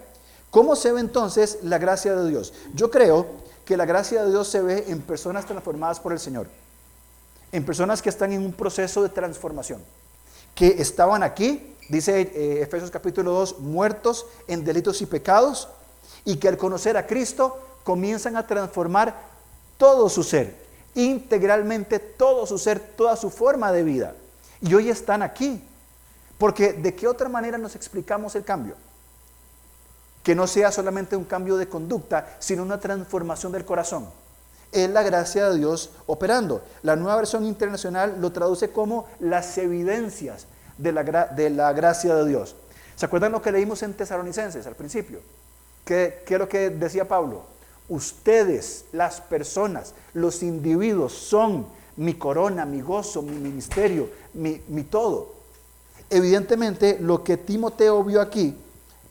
[0.51, 2.55] ¿Cómo se ve entonces la gracia de Dios?
[2.75, 3.27] Yo creo
[3.71, 6.49] que la gracia de Dios se ve en personas transformadas por el Señor,
[7.53, 9.81] en personas que están en un proceso de transformación,
[10.57, 15.69] que estaban aquí dice eh, Efesios capítulo 2, muertos en delitos y pecados,
[16.25, 19.15] y que al conocer a Cristo comienzan a transformar
[19.79, 20.57] todo su ser,
[20.97, 24.17] integralmente todo su ser, toda su forma de vida.
[24.61, 25.63] Y hoy están aquí,
[26.39, 28.75] porque ¿de qué otra manera nos explicamos el cambio?
[30.23, 34.09] Que no sea solamente un cambio de conducta, sino una transformación del corazón.
[34.73, 36.63] Es la gracia de Dios operando.
[36.83, 40.47] La nueva versión internacional lo traduce como las evidencias
[40.79, 42.57] de la, gracia de Dios.
[42.97, 45.21] ¿Se acuerdan lo que leímos en Tesalonicenses al principio?
[45.85, 47.45] ¿Qué, ¿Qué es lo que decía Pablo?
[47.89, 55.35] Ustedes, las personas, los individuos son mi corona, mi gozo, mi ministerio, mi, mi todo.
[56.09, 58.57] Evidentemente, lo que Timoteo vio aquí,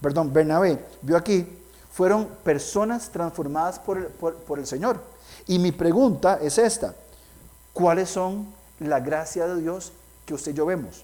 [0.01, 1.47] perdón, Bernabé vio aquí,
[1.91, 5.01] fueron personas transformadas por el, por, el Señor.
[5.47, 6.95] Y mi pregunta es esta,
[7.73, 9.91] ¿cuáles son la gracia de Dios
[10.25, 11.03] que usted y yo vemos?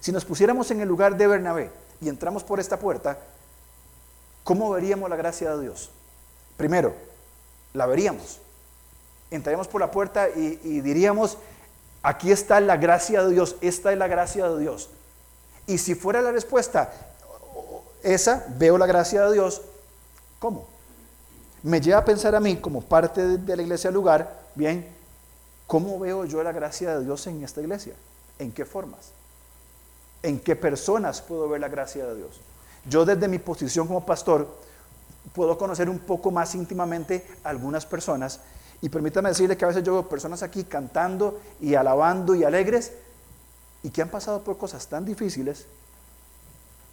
[0.00, 1.70] Si nos pusiéramos en el lugar de Bernabé
[2.00, 3.18] y entramos por esta puerta,
[4.42, 5.90] ¿cómo veríamos la gracia de Dios?
[6.56, 6.94] Primero,
[7.72, 8.38] la veríamos.
[9.30, 11.38] Entraríamos por la puerta y, diríamos,
[12.02, 14.90] aquí está la gracia de Dios, esta es la gracia de Dios.
[15.66, 16.92] Y si fuera la respuesta
[18.04, 19.62] esa, veo la gracia de Dios,
[20.38, 20.66] ¿cómo?
[21.62, 24.86] Me lleva a pensar a mí como parte de, la iglesia lugar, bien,
[25.66, 27.94] ¿cómo veo yo la gracia de Dios en esta iglesia?
[28.38, 29.12] ¿En qué formas?
[30.24, 32.40] en qué personas puedo ver la gracia de Dios.
[32.88, 34.48] Yo desde mi posición como pastor
[35.34, 38.40] puedo conocer un poco más íntimamente a algunas personas
[38.80, 42.92] y permítame decirle que a veces yo veo personas aquí cantando y alabando y alegres
[43.82, 45.66] y que han pasado por cosas tan difíciles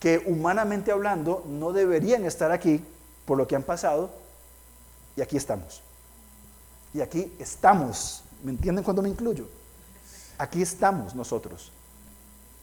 [0.01, 2.83] que humanamente hablando no deberían estar aquí
[3.25, 4.09] por lo que han pasado
[5.15, 5.81] y aquí estamos.
[6.93, 9.47] Y aquí estamos, ¿me entienden cuando me incluyo?
[10.37, 11.71] Aquí estamos nosotros.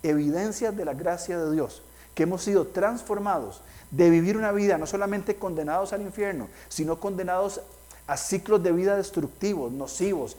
[0.03, 1.83] evidencias de la gracia de Dios,
[2.14, 7.61] que hemos sido transformados de vivir una vida no solamente condenados al infierno, sino condenados
[8.07, 10.37] a ciclos de vida destructivos, nocivos,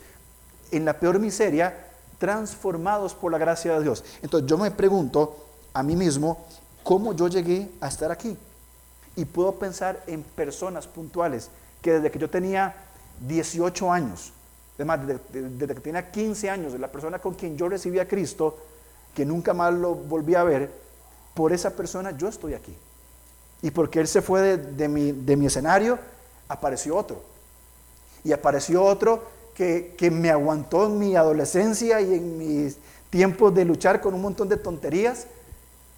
[0.70, 1.86] en la peor miseria,
[2.18, 4.04] transformados por la gracia de Dios.
[4.22, 6.46] Entonces yo me pregunto a mí mismo,
[6.90, 8.36] ¿cómo yo llegué a estar aquí?
[9.14, 11.48] Y puedo pensar en personas puntuales
[11.80, 12.74] que desde que yo tenía
[13.28, 14.32] 18 años,
[14.74, 18.58] además desde, desde que tenía 15 años, la persona con quien yo recibí a Cristo,
[19.14, 20.68] que nunca más lo volví a ver,
[21.32, 22.76] por esa persona yo estoy aquí.
[23.62, 25.96] Y porque Él se fue de, mi, escenario,
[26.48, 27.22] apareció otro.
[28.24, 29.22] Y apareció otro
[29.54, 32.78] que, que, me aguantó en mi adolescencia y en mis
[33.10, 35.28] tiempos de luchar con un montón de tonterías.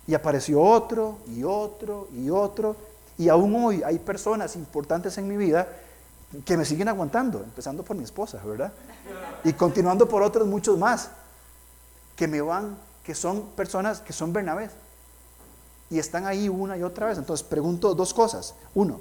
[0.06, 2.76] Y apareció otro y otro y otro.
[3.18, 5.68] Y aún hoy hay personas importantes en mi vida
[6.44, 8.72] que me siguen aguantando, empezando por mi esposa, ¿verdad?
[9.44, 11.10] Y continuando por otros muchos más,
[12.16, 14.70] que me van, que son personas que son Bernabé
[15.90, 17.18] y están ahí una y otra vez.
[17.18, 18.54] Entonces pregunto dos cosas.
[18.74, 19.00] Uno,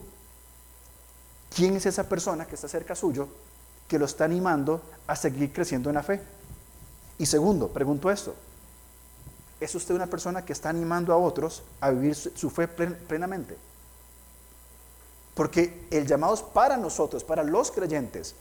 [1.56, 3.28] ¿quién es esa persona que está cerca suyo
[3.88, 6.22] que lo está animando a seguir creciendo en la fe?
[7.18, 8.36] Y segundo, pregunto esto.
[9.62, 13.56] ¿Es usted una persona que está animando a otros a vivir su, fe plenamente?
[15.36, 18.34] Porque el llamado es para nosotros, para los creyentes.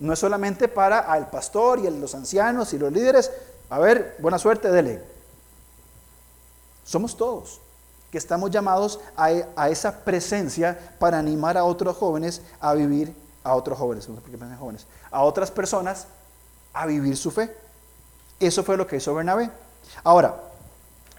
[0.00, 3.30] No es solamente para el pastor y los ancianos y los líderes.
[3.70, 5.02] A ver, buena suerte, dele.
[6.84, 7.60] Somos todos
[8.10, 13.78] que estamos llamados a, esa presencia para animar a otros jóvenes a vivir, a otros
[13.78, 14.08] jóvenes,
[14.58, 16.08] jóvenes, a otras personas
[16.72, 17.56] a vivir su fe.
[18.40, 19.50] Eso fue lo que hizo Bernabé.
[20.04, 20.36] Ahora,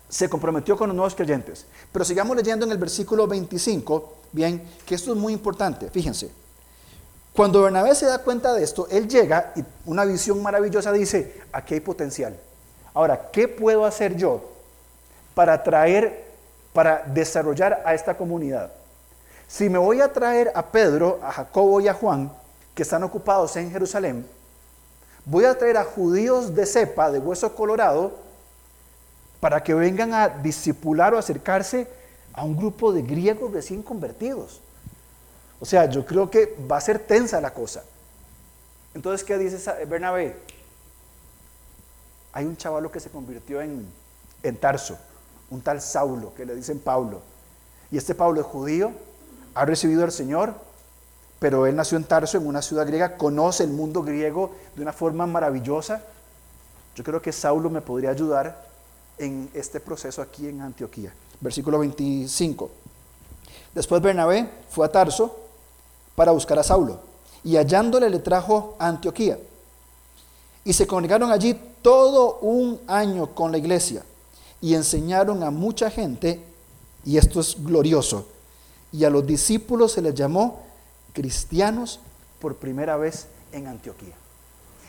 [0.09, 1.65] se comprometió con los nuevos creyentes.
[1.91, 5.89] Pero sigamos leyendo en el versículo 25, bien, que esto es muy importante.
[5.89, 6.31] Fíjense,
[7.33, 11.75] cuando Bernabé se da cuenta de esto, él llega y una visión maravillosa dice, aquí
[11.75, 12.35] hay potencial.
[12.93, 14.41] Ahora, ¿qué puedo hacer yo
[15.35, 16.27] para traer
[16.77, 18.71] para desarrollar a esta comunidad.
[19.47, 22.31] Si me voy a traer a Pedro, a Jacobo y a Juan,
[22.75, 24.27] que están ocupados en Jerusalén,
[25.25, 28.11] voy a traer a judíos de cepa, de hueso colorado,
[29.39, 31.88] para que vengan a discipular o acercarse
[32.34, 34.62] a un grupo de griegos recién convertidos.
[35.60, 37.84] O sea, yo creo que va a ser tensa la cosa.
[38.93, 40.36] Entonces, ¿qué dice Bernabé?
[42.34, 43.88] Hay un chavalo que se convirtió en,
[44.43, 44.97] en Tarso
[45.50, 47.21] un tal Saulo, que le dicen Pablo.
[47.91, 48.91] Y este Pablo es judío,
[49.56, 50.54] ha recibido al Señor,
[51.39, 54.93] pero él nació en Tarso, en una ciudad griega, conoce el mundo griego de una
[54.93, 56.02] forma maravillosa.
[56.95, 58.66] Yo creo que Saulo me podría ayudar
[59.17, 61.13] en este proceso aquí en Antioquía.
[61.39, 62.69] Versículo 25.
[63.73, 65.36] Después Bernabé fue a Tarso
[66.15, 66.99] para buscar a Saulo
[67.43, 69.39] y hallándole le trajo a Antioquía.
[70.63, 74.03] Y se congregaron allí todo un año con la iglesia
[74.62, 76.41] y enseñaron a mucha gente,
[77.06, 78.27] y esto es glorioso,
[78.91, 80.62] y a los discípulos se les llamó
[81.13, 81.99] cristianos
[82.41, 84.15] por primera vez en Antioquía.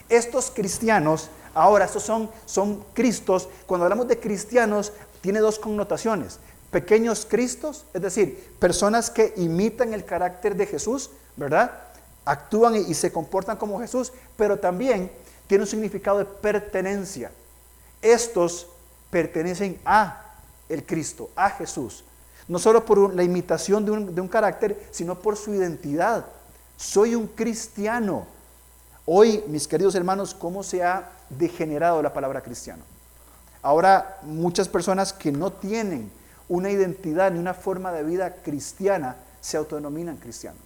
[0.09, 6.39] Estos cristianos, ahora estos son, son cristos, cuando hablamos de cristianos, tiene dos connotaciones.
[6.71, 11.73] Pequeños cristos, es decir, personas que imitan el carácter de Jesús, ¿verdad?
[12.25, 15.11] Actúan y, se comportan como Jesús, pero también
[15.47, 17.31] tiene un significado de pertenencia.
[18.03, 18.67] Estos
[19.11, 20.25] pertenecen a
[20.69, 22.05] el Cristo, a Jesús.
[22.49, 26.27] No solo por la imitación de un, de un carácter, sino por su identidad.
[26.77, 28.27] Soy un cristiano.
[29.07, 32.83] Hoy, mis queridos hermanos, ¿cómo se ha degenerado la palabra cristiano?
[33.63, 36.11] Ahora muchas personas que no tienen
[36.49, 40.63] una identidad ni una forma de vida cristiana se autodenominan cristianos.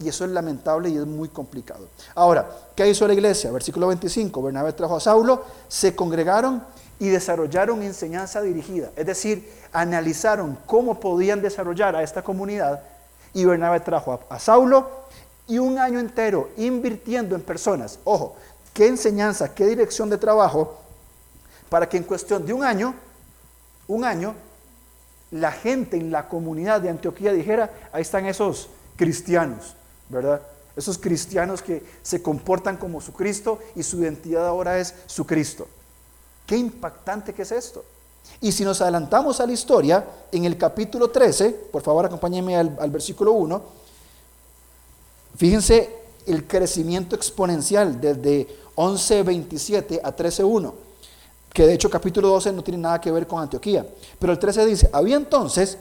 [0.00, 1.88] Y eso es lamentable y es muy complicado.
[2.14, 3.50] Ahora, ¿qué hizo la iglesia?
[3.52, 6.62] Versículo 25, Bernabé trajo a Saulo, se congregaron
[6.98, 12.82] y desarrollaron enseñanza dirigida, es decir, analizaron cómo podían desarrollar a esta comunidad
[13.32, 14.88] y Bernabé trajo a, Saulo
[15.46, 17.98] y un año entero invirtiendo en personas.
[18.04, 18.36] Ojo,
[18.74, 20.78] qué enseñanza, qué dirección de trabajo
[21.70, 22.94] para que en cuestión de un año,
[23.88, 24.34] un año,
[25.30, 29.74] la gente en la comunidad de Antioquía dijera, ahí están esos cristianos,
[30.08, 30.40] ¿verdad?
[30.76, 35.66] Esos cristianos que se comportan como su Cristo y su identidad ahora es su Cristo.
[36.46, 37.84] Qué impactante que es esto.
[38.40, 42.90] Y si nos adelantamos a la historia, en el capítulo 13, por favor acompáñenme al,
[42.90, 43.62] versículo 1,
[45.36, 45.90] fíjense
[46.26, 50.72] el crecimiento exponencial desde 11.27 a 13.1,
[51.52, 53.86] que de hecho capítulo 12 no tiene nada que ver con Antioquía,
[54.18, 55.78] pero el 13 dice, había entonces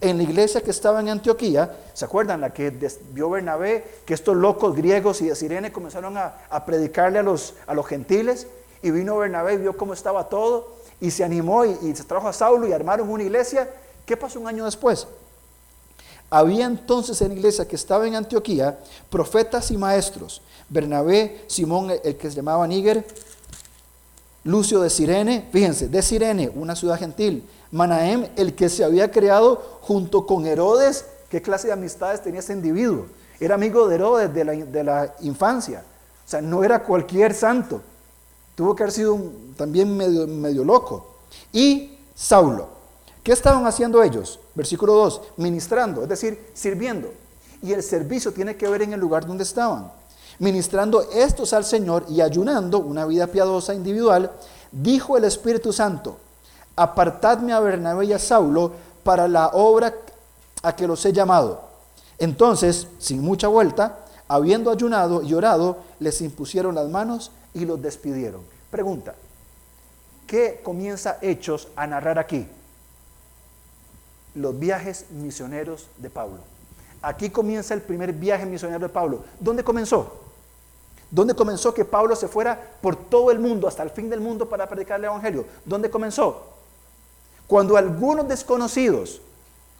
[0.00, 2.40] en la iglesia que estaba en Antioquía, ¿se acuerdan?
[2.40, 2.70] La que
[3.12, 7.74] vio Bernabé, que estos locos griegos y de Sirene comenzaron a, predicarle a los, a
[7.74, 8.46] los gentiles,
[8.82, 12.32] y vino Bernabé y vio cómo estaba todo y se animó y, se trajo a
[12.32, 13.70] Saulo y armaron una iglesia.
[14.04, 15.06] ¿Qué pasó un año después?
[16.34, 20.42] Había entonces en la iglesia que estaba en Antioquía profetas y maestros.
[20.68, 23.06] Bernabé, Simón, el que se llamaba Níger,
[24.42, 27.48] Lucio de Sirene, fíjense, de Sirene, una ciudad gentil.
[27.70, 31.04] Manahem, el que se había creado junto con Herodes.
[31.30, 33.06] ¿Qué clase de amistades tenía ese individuo?
[33.38, 35.84] Era amigo de Herodes de la, de la infancia.
[36.26, 37.80] O sea, no era cualquier santo.
[38.56, 39.20] Tuvo que haber sido
[39.56, 41.14] también medio, medio loco.
[41.52, 42.73] Y Saulo.
[43.24, 44.38] ¿Qué estaban haciendo ellos?
[44.54, 47.10] Versículo 2, ministrando, es decir, sirviendo.
[47.62, 49.90] Y el servicio tiene que ver en el lugar donde estaban.
[50.38, 54.30] Ministrando estos al Señor y ayunando una vida piadosa individual,
[54.70, 56.18] dijo el Espíritu Santo,
[56.76, 58.72] apartadme a Bernabé y a Saulo
[59.02, 59.94] para la obra
[60.62, 61.62] a que los he llamado.
[62.18, 68.42] Entonces, sin mucha vuelta, habiendo ayunado y orado, les impusieron las manos y los despidieron.
[68.70, 69.14] Pregunta,
[70.26, 72.46] ¿qué comienza Hechos a narrar aquí?
[74.34, 76.38] Los viajes misioneros de Pablo.
[77.02, 79.24] Aquí comienza el primer viaje misionero de Pablo.
[79.38, 80.20] ¿Dónde comenzó?
[81.10, 84.48] ¿Dónde comenzó que Pablo se fuera por todo el mundo, hasta el fin del mundo,
[84.48, 85.44] para predicar el Evangelio?
[85.64, 86.54] ¿Dónde comenzó?
[87.46, 89.20] Cuando algunos desconocidos,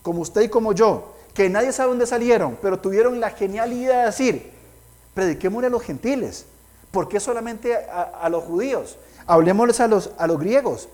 [0.03, 4.07] como usted y como yo, que nadie sabe dónde salieron, pero tuvieron la genialidad de
[4.07, 4.53] decir,
[5.15, 6.47] prediquémosle a los gentiles,
[6.93, 8.97] ¿por qué solamente a, los judíos?
[9.27, 10.89] Hablemosles a los, a los griegos.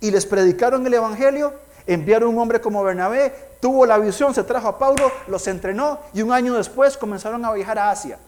[0.00, 1.54] Y les predicaron el Evangelio,
[1.86, 6.22] enviaron un hombre como Bernabé, tuvo la visión, se trajo a Pablo, los entrenó y
[6.22, 8.18] un año después comenzaron a viajar a Asia.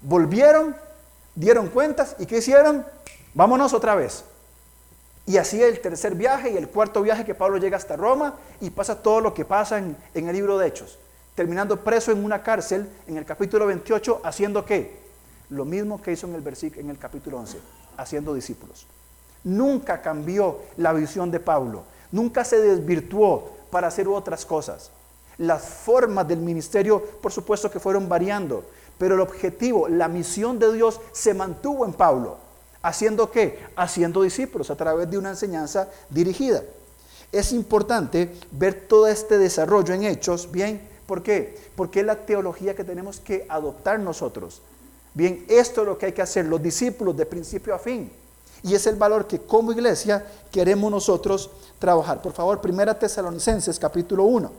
[0.00, 0.76] Volvieron,
[1.34, 2.84] dieron cuentas y ¿qué hicieron?
[3.34, 4.24] Vámonos otra vez.
[5.26, 8.70] Y así el tercer viaje y el cuarto viaje que Pablo llega hasta Roma y
[8.70, 10.98] pasa todo lo que pasa en, el libro de Hechos,
[11.34, 14.98] terminando preso en una cárcel en el capítulo 28, haciendo qué?
[15.50, 17.58] Lo mismo que hizo en el, versículo, en el capítulo 11,
[17.98, 18.86] haciendo discípulos.
[19.44, 24.90] Nunca cambió la visión de Pablo, nunca se desvirtuó para hacer otras cosas.
[25.36, 28.64] Las formas del ministerio, por supuesto que fueron variando,
[28.98, 32.36] pero el objetivo, la misión de Dios se mantuvo en Pablo.
[32.82, 33.58] ¿Haciendo qué?
[33.76, 36.62] Haciendo discípulos a través de una enseñanza dirigida.
[37.30, 40.80] Es importante ver todo este desarrollo en hechos, ¿bien?
[41.06, 41.56] ¿Por qué?
[41.76, 44.62] Porque es la teología que tenemos que adoptar nosotros.
[45.14, 48.10] Bien, esto es lo que hay que hacer los discípulos de principio a fin.
[48.62, 52.20] Y es el valor que como iglesia queremos nosotros trabajar.
[52.20, 54.50] Por favor, Primera Tesalonicenses capítulo 1.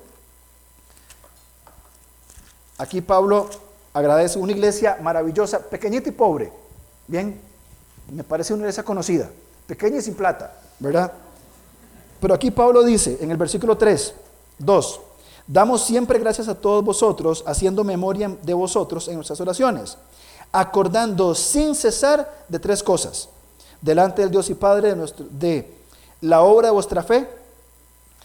[2.78, 3.50] Aquí Pablo
[3.94, 6.52] agradece una iglesia maravillosa, pequeñita y pobre.
[7.08, 7.40] Bien,
[8.12, 9.30] me parece una iglesia conocida,
[9.68, 11.12] pequeña y sin plata, ¿verdad?
[12.22, 14.14] Pero aquí Pablo dice en el versículo 3,
[14.60, 15.02] 2,
[15.48, 19.98] damos siempre gracias a todos vosotros, haciendo memoria de vosotros en nuestras oraciones,
[20.52, 23.30] acordando sin cesar de tres cosas,
[23.82, 25.72] delante del Dios y Padre de, nuestro, de
[26.22, 27.28] la obra de vuestra fe,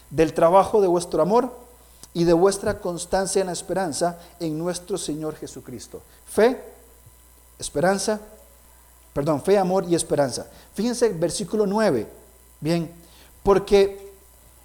[0.09, 1.51] del trabajo de vuestro amor
[2.13, 6.01] y de vuestra constancia en la esperanza en nuestro Señor Jesucristo.
[6.25, 6.61] Fe,
[7.59, 8.19] esperanza
[9.15, 10.45] Perdón, fe, amor y esperanza.
[10.73, 12.05] Fíjense versículo 9.
[12.59, 12.91] Bien,
[13.41, 14.11] porque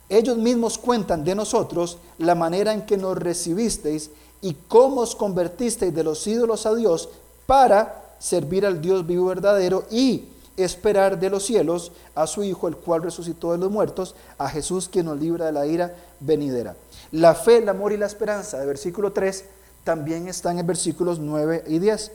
[0.08, 4.10] ellos mismos cuentan de nosotros la manera en que nos recibisteis
[4.42, 7.10] y cómo os convertisteis de los ídolos a Dios
[7.46, 10.24] para servir al Dios vivo verdadero y
[10.64, 14.88] esperar de los cielos a su Hijo, el cual resucitó de los muertos, a Jesús
[14.88, 16.76] quien nos libra de la ira venidera.
[17.12, 19.44] La fe, el amor y la esperanza de versículo 3
[19.84, 22.12] también están en versículos 9 y 10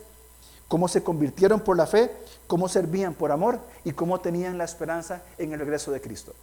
[0.68, 2.12] cómo se convirtieron por la fe,
[2.48, 6.34] cómo servían por amor y cómo tenían la esperanza en el regreso de Cristo.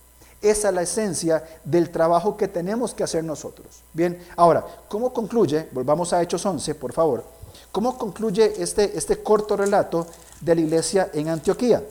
[0.40, 3.82] Esa es la esencia del trabajo que tenemos que hacer nosotros.
[3.92, 5.68] Bien, ahora, ¿cómo concluye?
[5.72, 7.24] Volvamos a Hechos 11, por favor.
[7.72, 10.06] ¿Cómo concluye este, este corto relato
[10.42, 11.82] de la iglesia en Antioquía?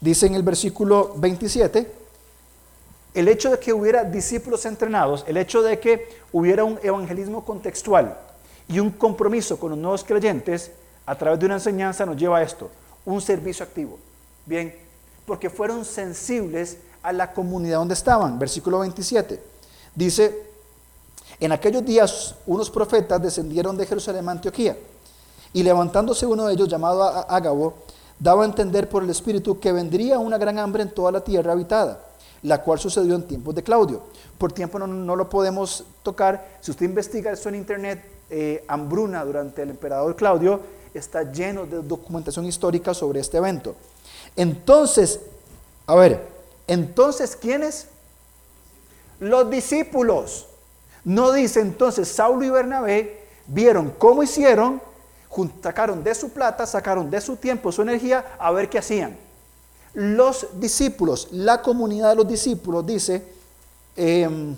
[0.00, 1.90] Dice en el versículo 27,
[3.14, 8.18] el hecho de que hubiera discípulos entrenados, el hecho de que hubiera un evangelismo contextual
[8.68, 10.70] y un compromiso con los nuevos creyentes,
[11.06, 12.70] a través de una enseñanza nos lleva a esto,
[13.06, 13.98] un servicio activo.
[14.44, 14.74] Bien,
[15.26, 18.38] porque fueron sensibles a la comunidad donde estaban.
[18.38, 19.42] Versículo 27.
[19.94, 20.49] Dice,
[21.40, 24.76] en aquellos días unos profetas descendieron de Jerusalén a Antioquía
[25.52, 27.74] y levantándose uno de ellos llamado Ágabo,
[28.18, 31.52] daba a entender por el Espíritu que vendría una gran hambre en toda la tierra
[31.52, 32.00] habitada,
[32.42, 34.02] la cual sucedió en tiempos de Claudio.
[34.38, 36.58] Por tiempo no, lo podemos tocar.
[36.60, 40.60] Si usted investiga esto en internet, eh, hambruna durante el emperador Claudio,
[40.94, 43.74] está lleno de documentación histórica sobre este evento.
[44.36, 45.20] Entonces,
[45.86, 46.26] a ver,
[46.66, 47.88] entonces, ¿quiénes?
[49.18, 50.46] Los discípulos.
[51.04, 54.80] No dice entonces, Saulo y Bernabé vieron cómo hicieron,
[55.62, 59.16] sacaron de su plata, sacaron de su tiempo, su energía, a ver qué hacían.
[59.94, 63.24] Los discípulos, la comunidad de los discípulos, dice,
[63.96, 64.54] em,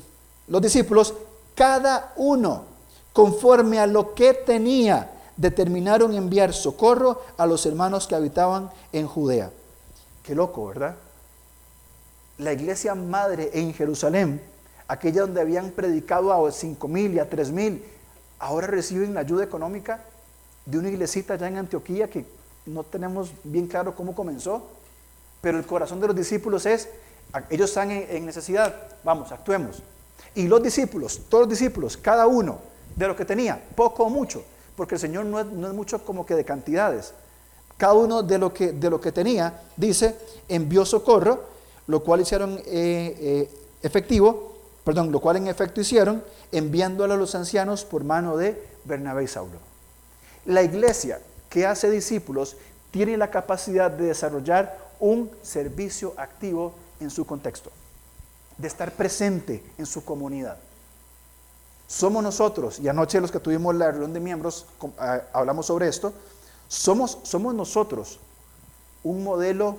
[0.48, 1.14] los discípulos,
[1.54, 2.64] cada uno,
[3.12, 9.50] conforme a lo que tenía, determinaron enviar socorro a los hermanos que habitaban en Judea.
[10.22, 10.96] Qué loco, ¿verdad?
[12.38, 14.40] La iglesia madre en Jerusalén,
[14.92, 17.82] aquella donde habían predicado a cinco mil y a tres mil,
[18.38, 20.04] ahora reciben la ayuda económica
[20.66, 22.26] de una iglesita allá en Antioquía que
[22.66, 24.68] no tenemos bien claro cómo comenzó,
[25.40, 26.90] pero el corazón de los discípulos es,
[27.48, 29.82] ellos están en, necesidad, vamos, actuemos.
[30.34, 32.58] Y los discípulos, todos los discípulos, cada uno
[32.94, 34.44] de lo que tenía, poco o mucho,
[34.76, 37.14] porque el Señor no es, mucho como que de cantidades,
[37.78, 40.14] cada uno de lo que, de lo que tenía, dice,
[40.48, 41.44] envió socorro,
[41.86, 43.50] lo cual hicieron eh, eh,
[43.82, 44.51] efectivo,
[44.84, 49.28] perdón, lo cual en efecto hicieron, enviándolo a los ancianos por mano de Bernabé y
[49.28, 49.58] Saulo.
[50.46, 52.56] La iglesia que hace discípulos
[52.90, 57.70] tiene la capacidad de desarrollar un servicio activo en su contexto,
[58.58, 60.56] de estar presente en su comunidad.
[61.86, 64.66] Somos nosotros, y anoche los que tuvimos la reunión de miembros
[64.98, 66.12] ah, hablamos sobre esto,
[66.68, 68.18] somos, somos nosotros
[69.04, 69.76] un modelo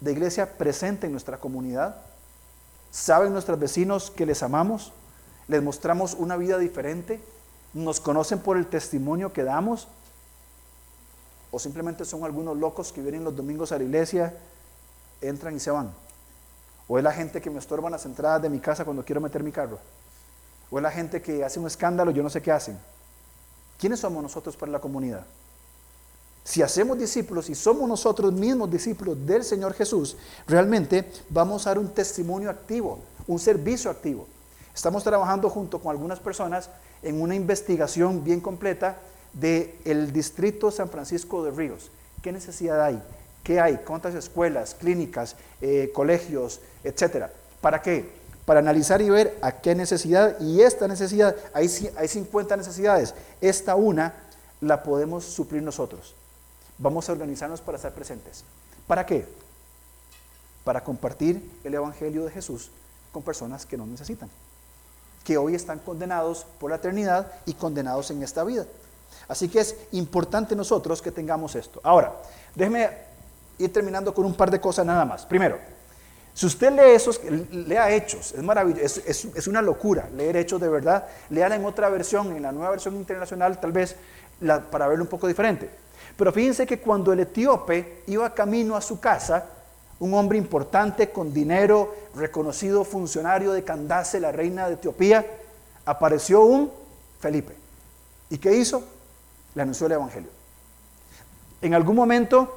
[0.00, 1.96] de iglesia presente en nuestra comunidad.
[2.90, 4.92] ¿Saben nuestros vecinos que les amamos?
[5.48, 7.20] ¿Les mostramos una vida diferente?
[7.72, 9.88] ¿Nos conocen por el testimonio que damos?
[11.50, 14.34] o simplemente son algunos locos que vienen los domingos a la iglesia,
[15.20, 15.92] entran y se van.
[16.86, 19.20] O es la gente que me estorba en las entradas de mi casa cuando quiero
[19.20, 19.78] meter mi carro.
[20.70, 22.78] O es la gente que hace un escándalo, yo no sé qué hacen.
[23.78, 25.24] ¿Quiénes somos nosotros para la comunidad?
[26.44, 30.16] Si hacemos discípulos y somos nosotros mismos discípulos del Señor Jesús,
[30.46, 34.26] realmente vamos a dar un testimonio activo, un servicio activo.
[34.74, 36.70] Estamos trabajando junto con algunas personas
[37.02, 38.98] en una investigación bien completa
[39.32, 41.90] del distrito San Francisco de Ríos.
[42.22, 43.02] ¿Qué necesidad hay?
[43.44, 43.76] ¿Qué hay?
[43.86, 47.30] ¿Cuántas escuelas, clínicas, eh, colegios, etcétera?
[47.60, 48.08] ¿Para qué?
[48.44, 53.74] Para analizar y ver a qué necesidad, y esta necesidad, hay, hay 50 necesidades, esta
[53.74, 54.14] una
[54.60, 56.14] la podemos suplir nosotros.
[56.80, 58.42] Vamos a organizarnos para estar presentes.
[58.86, 59.26] ¿Para qué?
[60.64, 62.70] Para compartir el Evangelio de Jesús
[63.12, 64.30] con personas que no necesitan,
[65.22, 68.64] que hoy están condenados por la eternidad y condenados en esta vida.
[69.28, 71.80] Así que es importante nosotros que tengamos esto.
[71.84, 72.14] Ahora,
[72.54, 72.88] déjeme
[73.58, 75.26] ir terminando con un par de cosas nada más.
[75.26, 75.58] Primero,
[76.32, 77.20] si usted lee esos,
[77.50, 81.06] lea Hechos, es maravilloso, es, una locura leer Hechos de verdad.
[81.28, 83.96] Léala en otra versión, en la nueva versión internacional, tal vez
[84.70, 85.68] para verlo un poco diferente.
[86.16, 89.46] Pero fíjense que cuando el etíope iba camino a su casa,
[89.98, 95.26] un hombre importante con dinero, reconocido funcionario de Candace, la reina de Etiopía,
[95.84, 96.70] apareció un
[97.18, 97.54] Felipe.
[98.30, 98.82] ¿Y qué hizo?
[99.54, 100.30] le anunció el Evangelio.
[101.60, 102.56] En algún momento,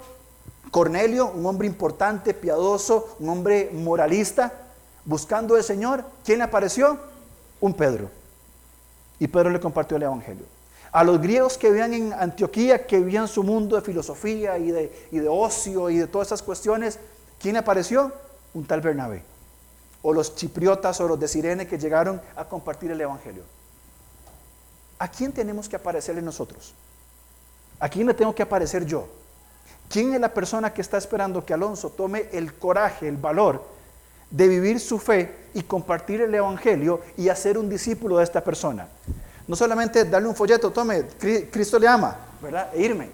[0.72, 4.54] Cornelio, un hombre importante, piadoso, un hombre moralista,
[5.06, 7.00] buscando al Señor, ¿quién le apareció?
[7.60, 8.10] Un Pedro.
[9.20, 10.46] Y Pedro le compartió el Evangelio.
[10.94, 15.08] A los griegos que vivían en Antioquía, que vivían su mundo de filosofía y de,
[15.12, 17.00] y de ocio y de todas esas cuestiones,
[17.42, 18.12] ¿quién apareció?
[18.54, 19.24] Un tal Bernabé.
[20.04, 23.44] O los chipriotas o los de Sirene que llegaron a compartir el Evangelio.
[25.00, 26.76] ¿A quién tenemos que aparecerle nosotros?
[27.80, 29.08] ¿A quién le tengo que aparecer yo?
[29.90, 33.64] ¿Quién es la persona que está esperando que Alonso tome el coraje, el valor
[34.30, 38.88] de vivir su fe y compartir el Evangelio y hacer un discípulo de esta persona?
[39.48, 41.06] No solamente darle un folleto, tome,
[41.52, 42.70] Cristo le ama, ¿verdad?
[42.74, 43.10] E irme.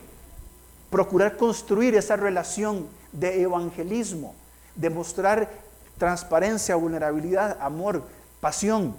[0.89, 4.35] Procurar construir esa relación de evangelismo,
[4.75, 5.49] de mostrar
[5.97, 8.03] transparencia, vulnerabilidad, amor,
[8.39, 8.95] pasión,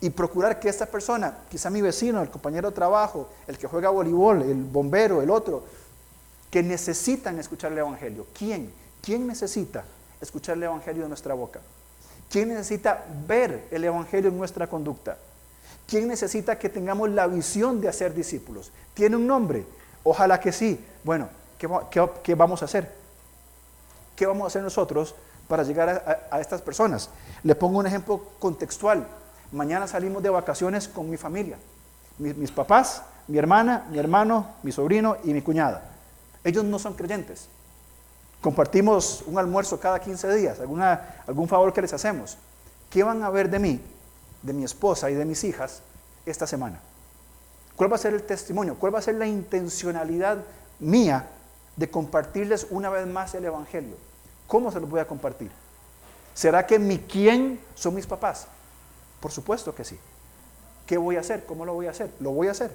[0.00, 3.90] y procurar que esta persona, quizá mi vecino, el compañero de trabajo, el que juega
[3.90, 5.64] voleibol, el bombero, el otro,
[6.50, 8.26] que necesitan escuchar el Evangelio.
[8.36, 8.70] ¿Quién?
[9.00, 9.84] ¿Quién necesita
[10.20, 11.60] escuchar el Evangelio de nuestra boca?
[12.30, 15.16] ¿Quién necesita ver el Evangelio en nuestra conducta?
[15.86, 18.72] ¿Quién necesita que tengamos la visión de hacer discípulos?
[18.94, 19.66] ¿Tiene un nombre?
[20.02, 20.82] Ojalá que sí.
[21.02, 21.28] Bueno,
[21.58, 22.90] ¿qué, vamos a hacer?
[24.16, 25.14] ¿Qué vamos a hacer nosotros
[25.48, 25.88] para llegar
[26.30, 27.10] a, a estas personas?
[27.42, 29.06] Le pongo un ejemplo contextual.
[29.52, 31.58] Mañana salimos de vacaciones con mi familia.
[32.18, 35.82] Mis, papás, mi hermana, mi hermano, mi sobrino y mi cuñada.
[36.44, 37.48] Ellos no son creyentes.
[38.40, 42.36] Compartimos un almuerzo cada 15 días, alguna, algún favor que les hacemos.
[42.90, 43.80] ¿Qué van a ver de mí,
[44.44, 45.82] de mi esposa y de mis hijas
[46.24, 46.80] esta semana?
[47.74, 48.76] ¿Cuál va a ser el testimonio?
[48.78, 50.38] ¿Cuál va a ser la intencionalidad
[50.78, 51.28] mía
[51.74, 53.96] de compartirles una vez más el Evangelio?
[54.46, 55.50] ¿Cómo se los voy a compartir?
[56.34, 58.46] ¿Será que mi quién son mis papás?
[59.20, 59.98] Por supuesto que sí.
[60.86, 61.44] ¿Qué voy a hacer?
[61.46, 62.12] ¿Cómo lo voy a hacer?
[62.20, 62.70] Lo voy a hacer.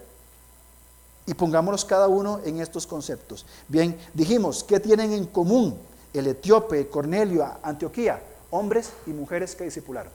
[1.26, 3.46] Y pongámonos cada uno en estos conceptos.
[3.70, 5.80] Bien, dijimos, ¿qué tienen en común
[6.14, 10.12] el etíope, Cornelio, Antioquía, hombres y mujeres que discipularon.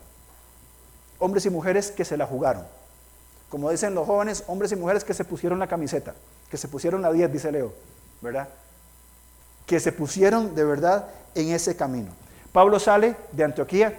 [1.19, 2.65] Hombres y mujeres que se la jugaron.
[3.49, 6.13] Como dicen los jóvenes, hombres y mujeres que se pusieron la camiseta,
[6.49, 7.73] que se pusieron la 10, dice Leo,
[8.21, 8.49] ¿verdad?
[9.65, 12.11] Que se pusieron de verdad en ese camino.
[12.51, 13.97] Pablo sale de Antioquía,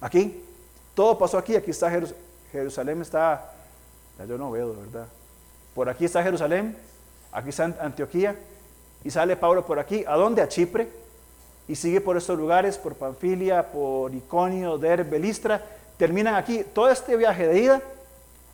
[0.00, 0.44] aquí,
[0.94, 2.22] todo pasó aquí, aquí está Jerusalén,
[2.52, 3.52] Jerusalén está,
[4.28, 5.06] yo no veo, verdad.
[5.74, 6.76] Por aquí está Jerusalén,
[7.32, 8.36] aquí está Antioquía,
[9.04, 10.42] y sale Pablo por aquí, ¿a dónde?
[10.42, 10.88] A Chipre,
[11.68, 15.64] y sigue por estos lugares, por Panfilia, por Iconio, Derbe, Listra,
[16.00, 16.64] terminan aquí.
[16.64, 17.82] Todo este viaje de ida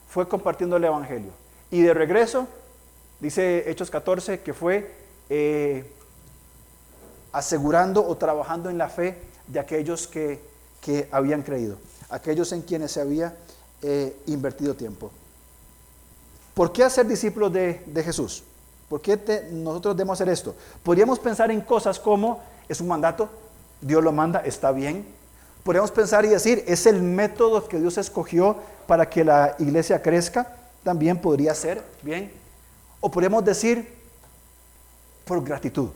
[0.08, 1.30] fue compartiendo el Evangelio.
[1.70, 2.48] Y de regreso,
[3.20, 4.90] dice Hechos 14, que fue
[5.30, 5.88] eh,
[7.30, 9.16] asegurando o trabajando en la fe
[9.46, 10.40] de aquellos que,
[10.80, 11.76] que habían creído,
[12.10, 13.36] aquellos en quienes se había
[13.80, 15.12] eh, invertido tiempo.
[16.52, 18.42] ¿Por qué hacer discípulos de, Jesús?
[18.88, 20.56] ¿Por qué nosotros debemos hacer esto?
[20.82, 23.28] Podríamos pensar en cosas como, es un mandato,
[23.80, 25.06] Dios lo manda, está bien.
[25.66, 28.54] Podríamos pensar y decir, es el método que Dios escogió
[28.86, 30.54] para que la iglesia crezca,
[30.84, 32.30] también podría ser, bien.
[33.00, 33.92] O podríamos decir,
[35.24, 35.88] por gratitud.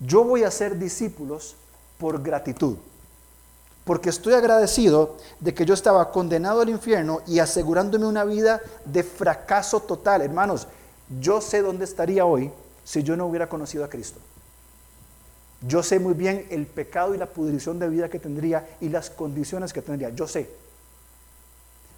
[0.00, 1.54] Yo voy a ser discípulos
[1.96, 2.76] por gratitud
[3.84, 9.04] porque estoy agradecido de que yo estaba condenado al infierno y asegurándome una vida de
[9.04, 10.22] fracaso total.
[10.22, 10.66] Hermanos,
[11.20, 12.50] yo sé dónde estaría hoy
[12.82, 14.18] si yo no hubiera conocido a Cristo.
[15.66, 19.10] Yo sé muy bien el pecado y la pudrición de vida que tendría y las
[19.10, 20.10] condiciones que tendría.
[20.10, 20.50] Yo sé.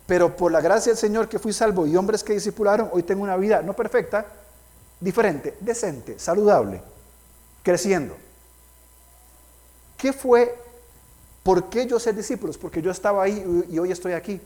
[0.07, 3.23] Pero por la gracia del Señor que fui salvo y hombres que discipularon, hoy tengo
[3.23, 4.27] una vida no perfecta,
[5.01, 6.81] diferente, decente, saludable,
[7.63, 8.17] creciendo.
[9.97, 10.67] ¿Qué fue
[11.47, 12.59] ¿Por qué yo ser discípulos?
[12.59, 14.41] Porque yo estaba ahí y hoy estoy aquí.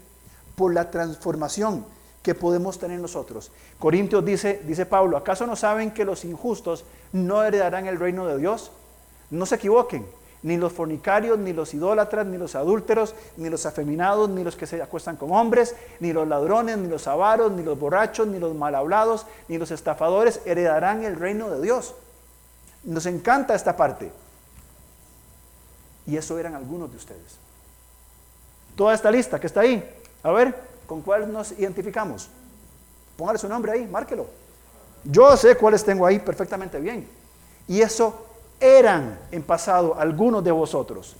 [0.54, 1.86] Por la transformación
[2.22, 3.50] que podemos tener nosotros.
[3.78, 8.36] Corintios dice, dice Pablo, ¿acaso no saben que los injustos no heredarán el reino de
[8.36, 8.70] Dios?
[9.30, 10.06] No se equivoquen,
[10.42, 14.66] ni los fornicarios, ni los idólatras, ni los adúlteros, ni los afeminados, ni los que
[14.66, 18.54] se acuestan con hombres, ni los ladrones, ni los avaros, ni los borrachos, ni los
[18.54, 21.94] mal hablados, ni los estafadores heredarán el reino de Dios.
[22.84, 24.10] Nos encanta esta parte.
[26.06, 27.38] Y eso eran algunos de ustedes.
[28.74, 29.88] Toda esta lista que está ahí,
[30.22, 30.54] a ver,
[30.86, 32.30] ¿con cuál nos identificamos?
[33.16, 34.26] Póngale su nombre ahí, márquelo.
[35.04, 37.06] Yo sé cuáles tengo ahí perfectamente bien.
[37.68, 38.29] Y eso
[38.60, 41.16] eran en pasado algunos de vosotros.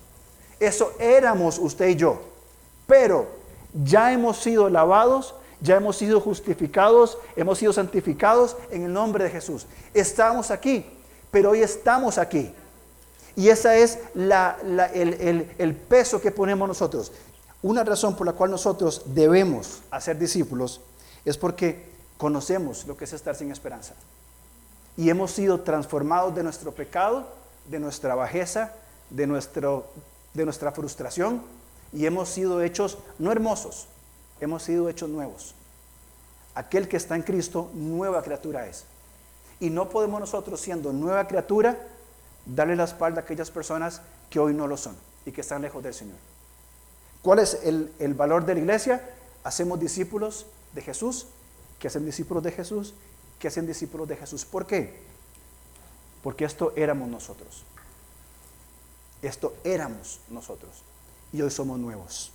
[0.61, 2.20] Eso éramos usted y yo.
[2.86, 3.26] Pero
[3.72, 9.30] ya hemos sido lavados, ya hemos sido justificados, hemos sido santificados en el nombre de
[9.30, 9.66] Jesús.
[9.95, 10.86] Estamos aquí,
[11.30, 12.53] pero hoy estamos aquí.
[13.36, 17.12] Y ese es el, peso que ponemos nosotros.
[17.62, 20.80] Una razón por la cual nosotros debemos hacer discípulos
[21.24, 23.95] es porque conocemos lo que es estar sin esperanza.
[24.97, 27.26] Y hemos sido transformados de nuestro pecado,
[27.66, 28.74] de nuestra bajeza,
[29.11, 29.86] de, nuestro,
[30.34, 31.43] de nuestra frustración,
[31.93, 33.88] y hemos sido hechos no hermosos,
[34.41, 35.55] hemos sido hechos nuevos.
[36.55, 38.84] Aquel que está en Cristo, nueva criatura es.
[39.61, 41.78] Y no podemos nosotros, siendo nueva criatura,
[42.47, 45.82] darle la espalda a aquellas personas que hoy no lo son y que están lejos
[45.82, 46.16] del Señor.
[47.22, 49.11] ¿Cuál es el, el valor de la iglesia?
[49.45, 51.26] Hacemos discípulos de Jesús,
[51.78, 52.95] que hacen discípulos de Jesús,
[53.41, 54.45] que hacen discípulos de Jesús.
[54.45, 55.01] ¿Por qué?
[56.22, 57.64] Porque esto éramos nosotros.
[59.22, 60.82] Esto éramos nosotros.
[61.32, 62.30] Y hoy somos nuevos.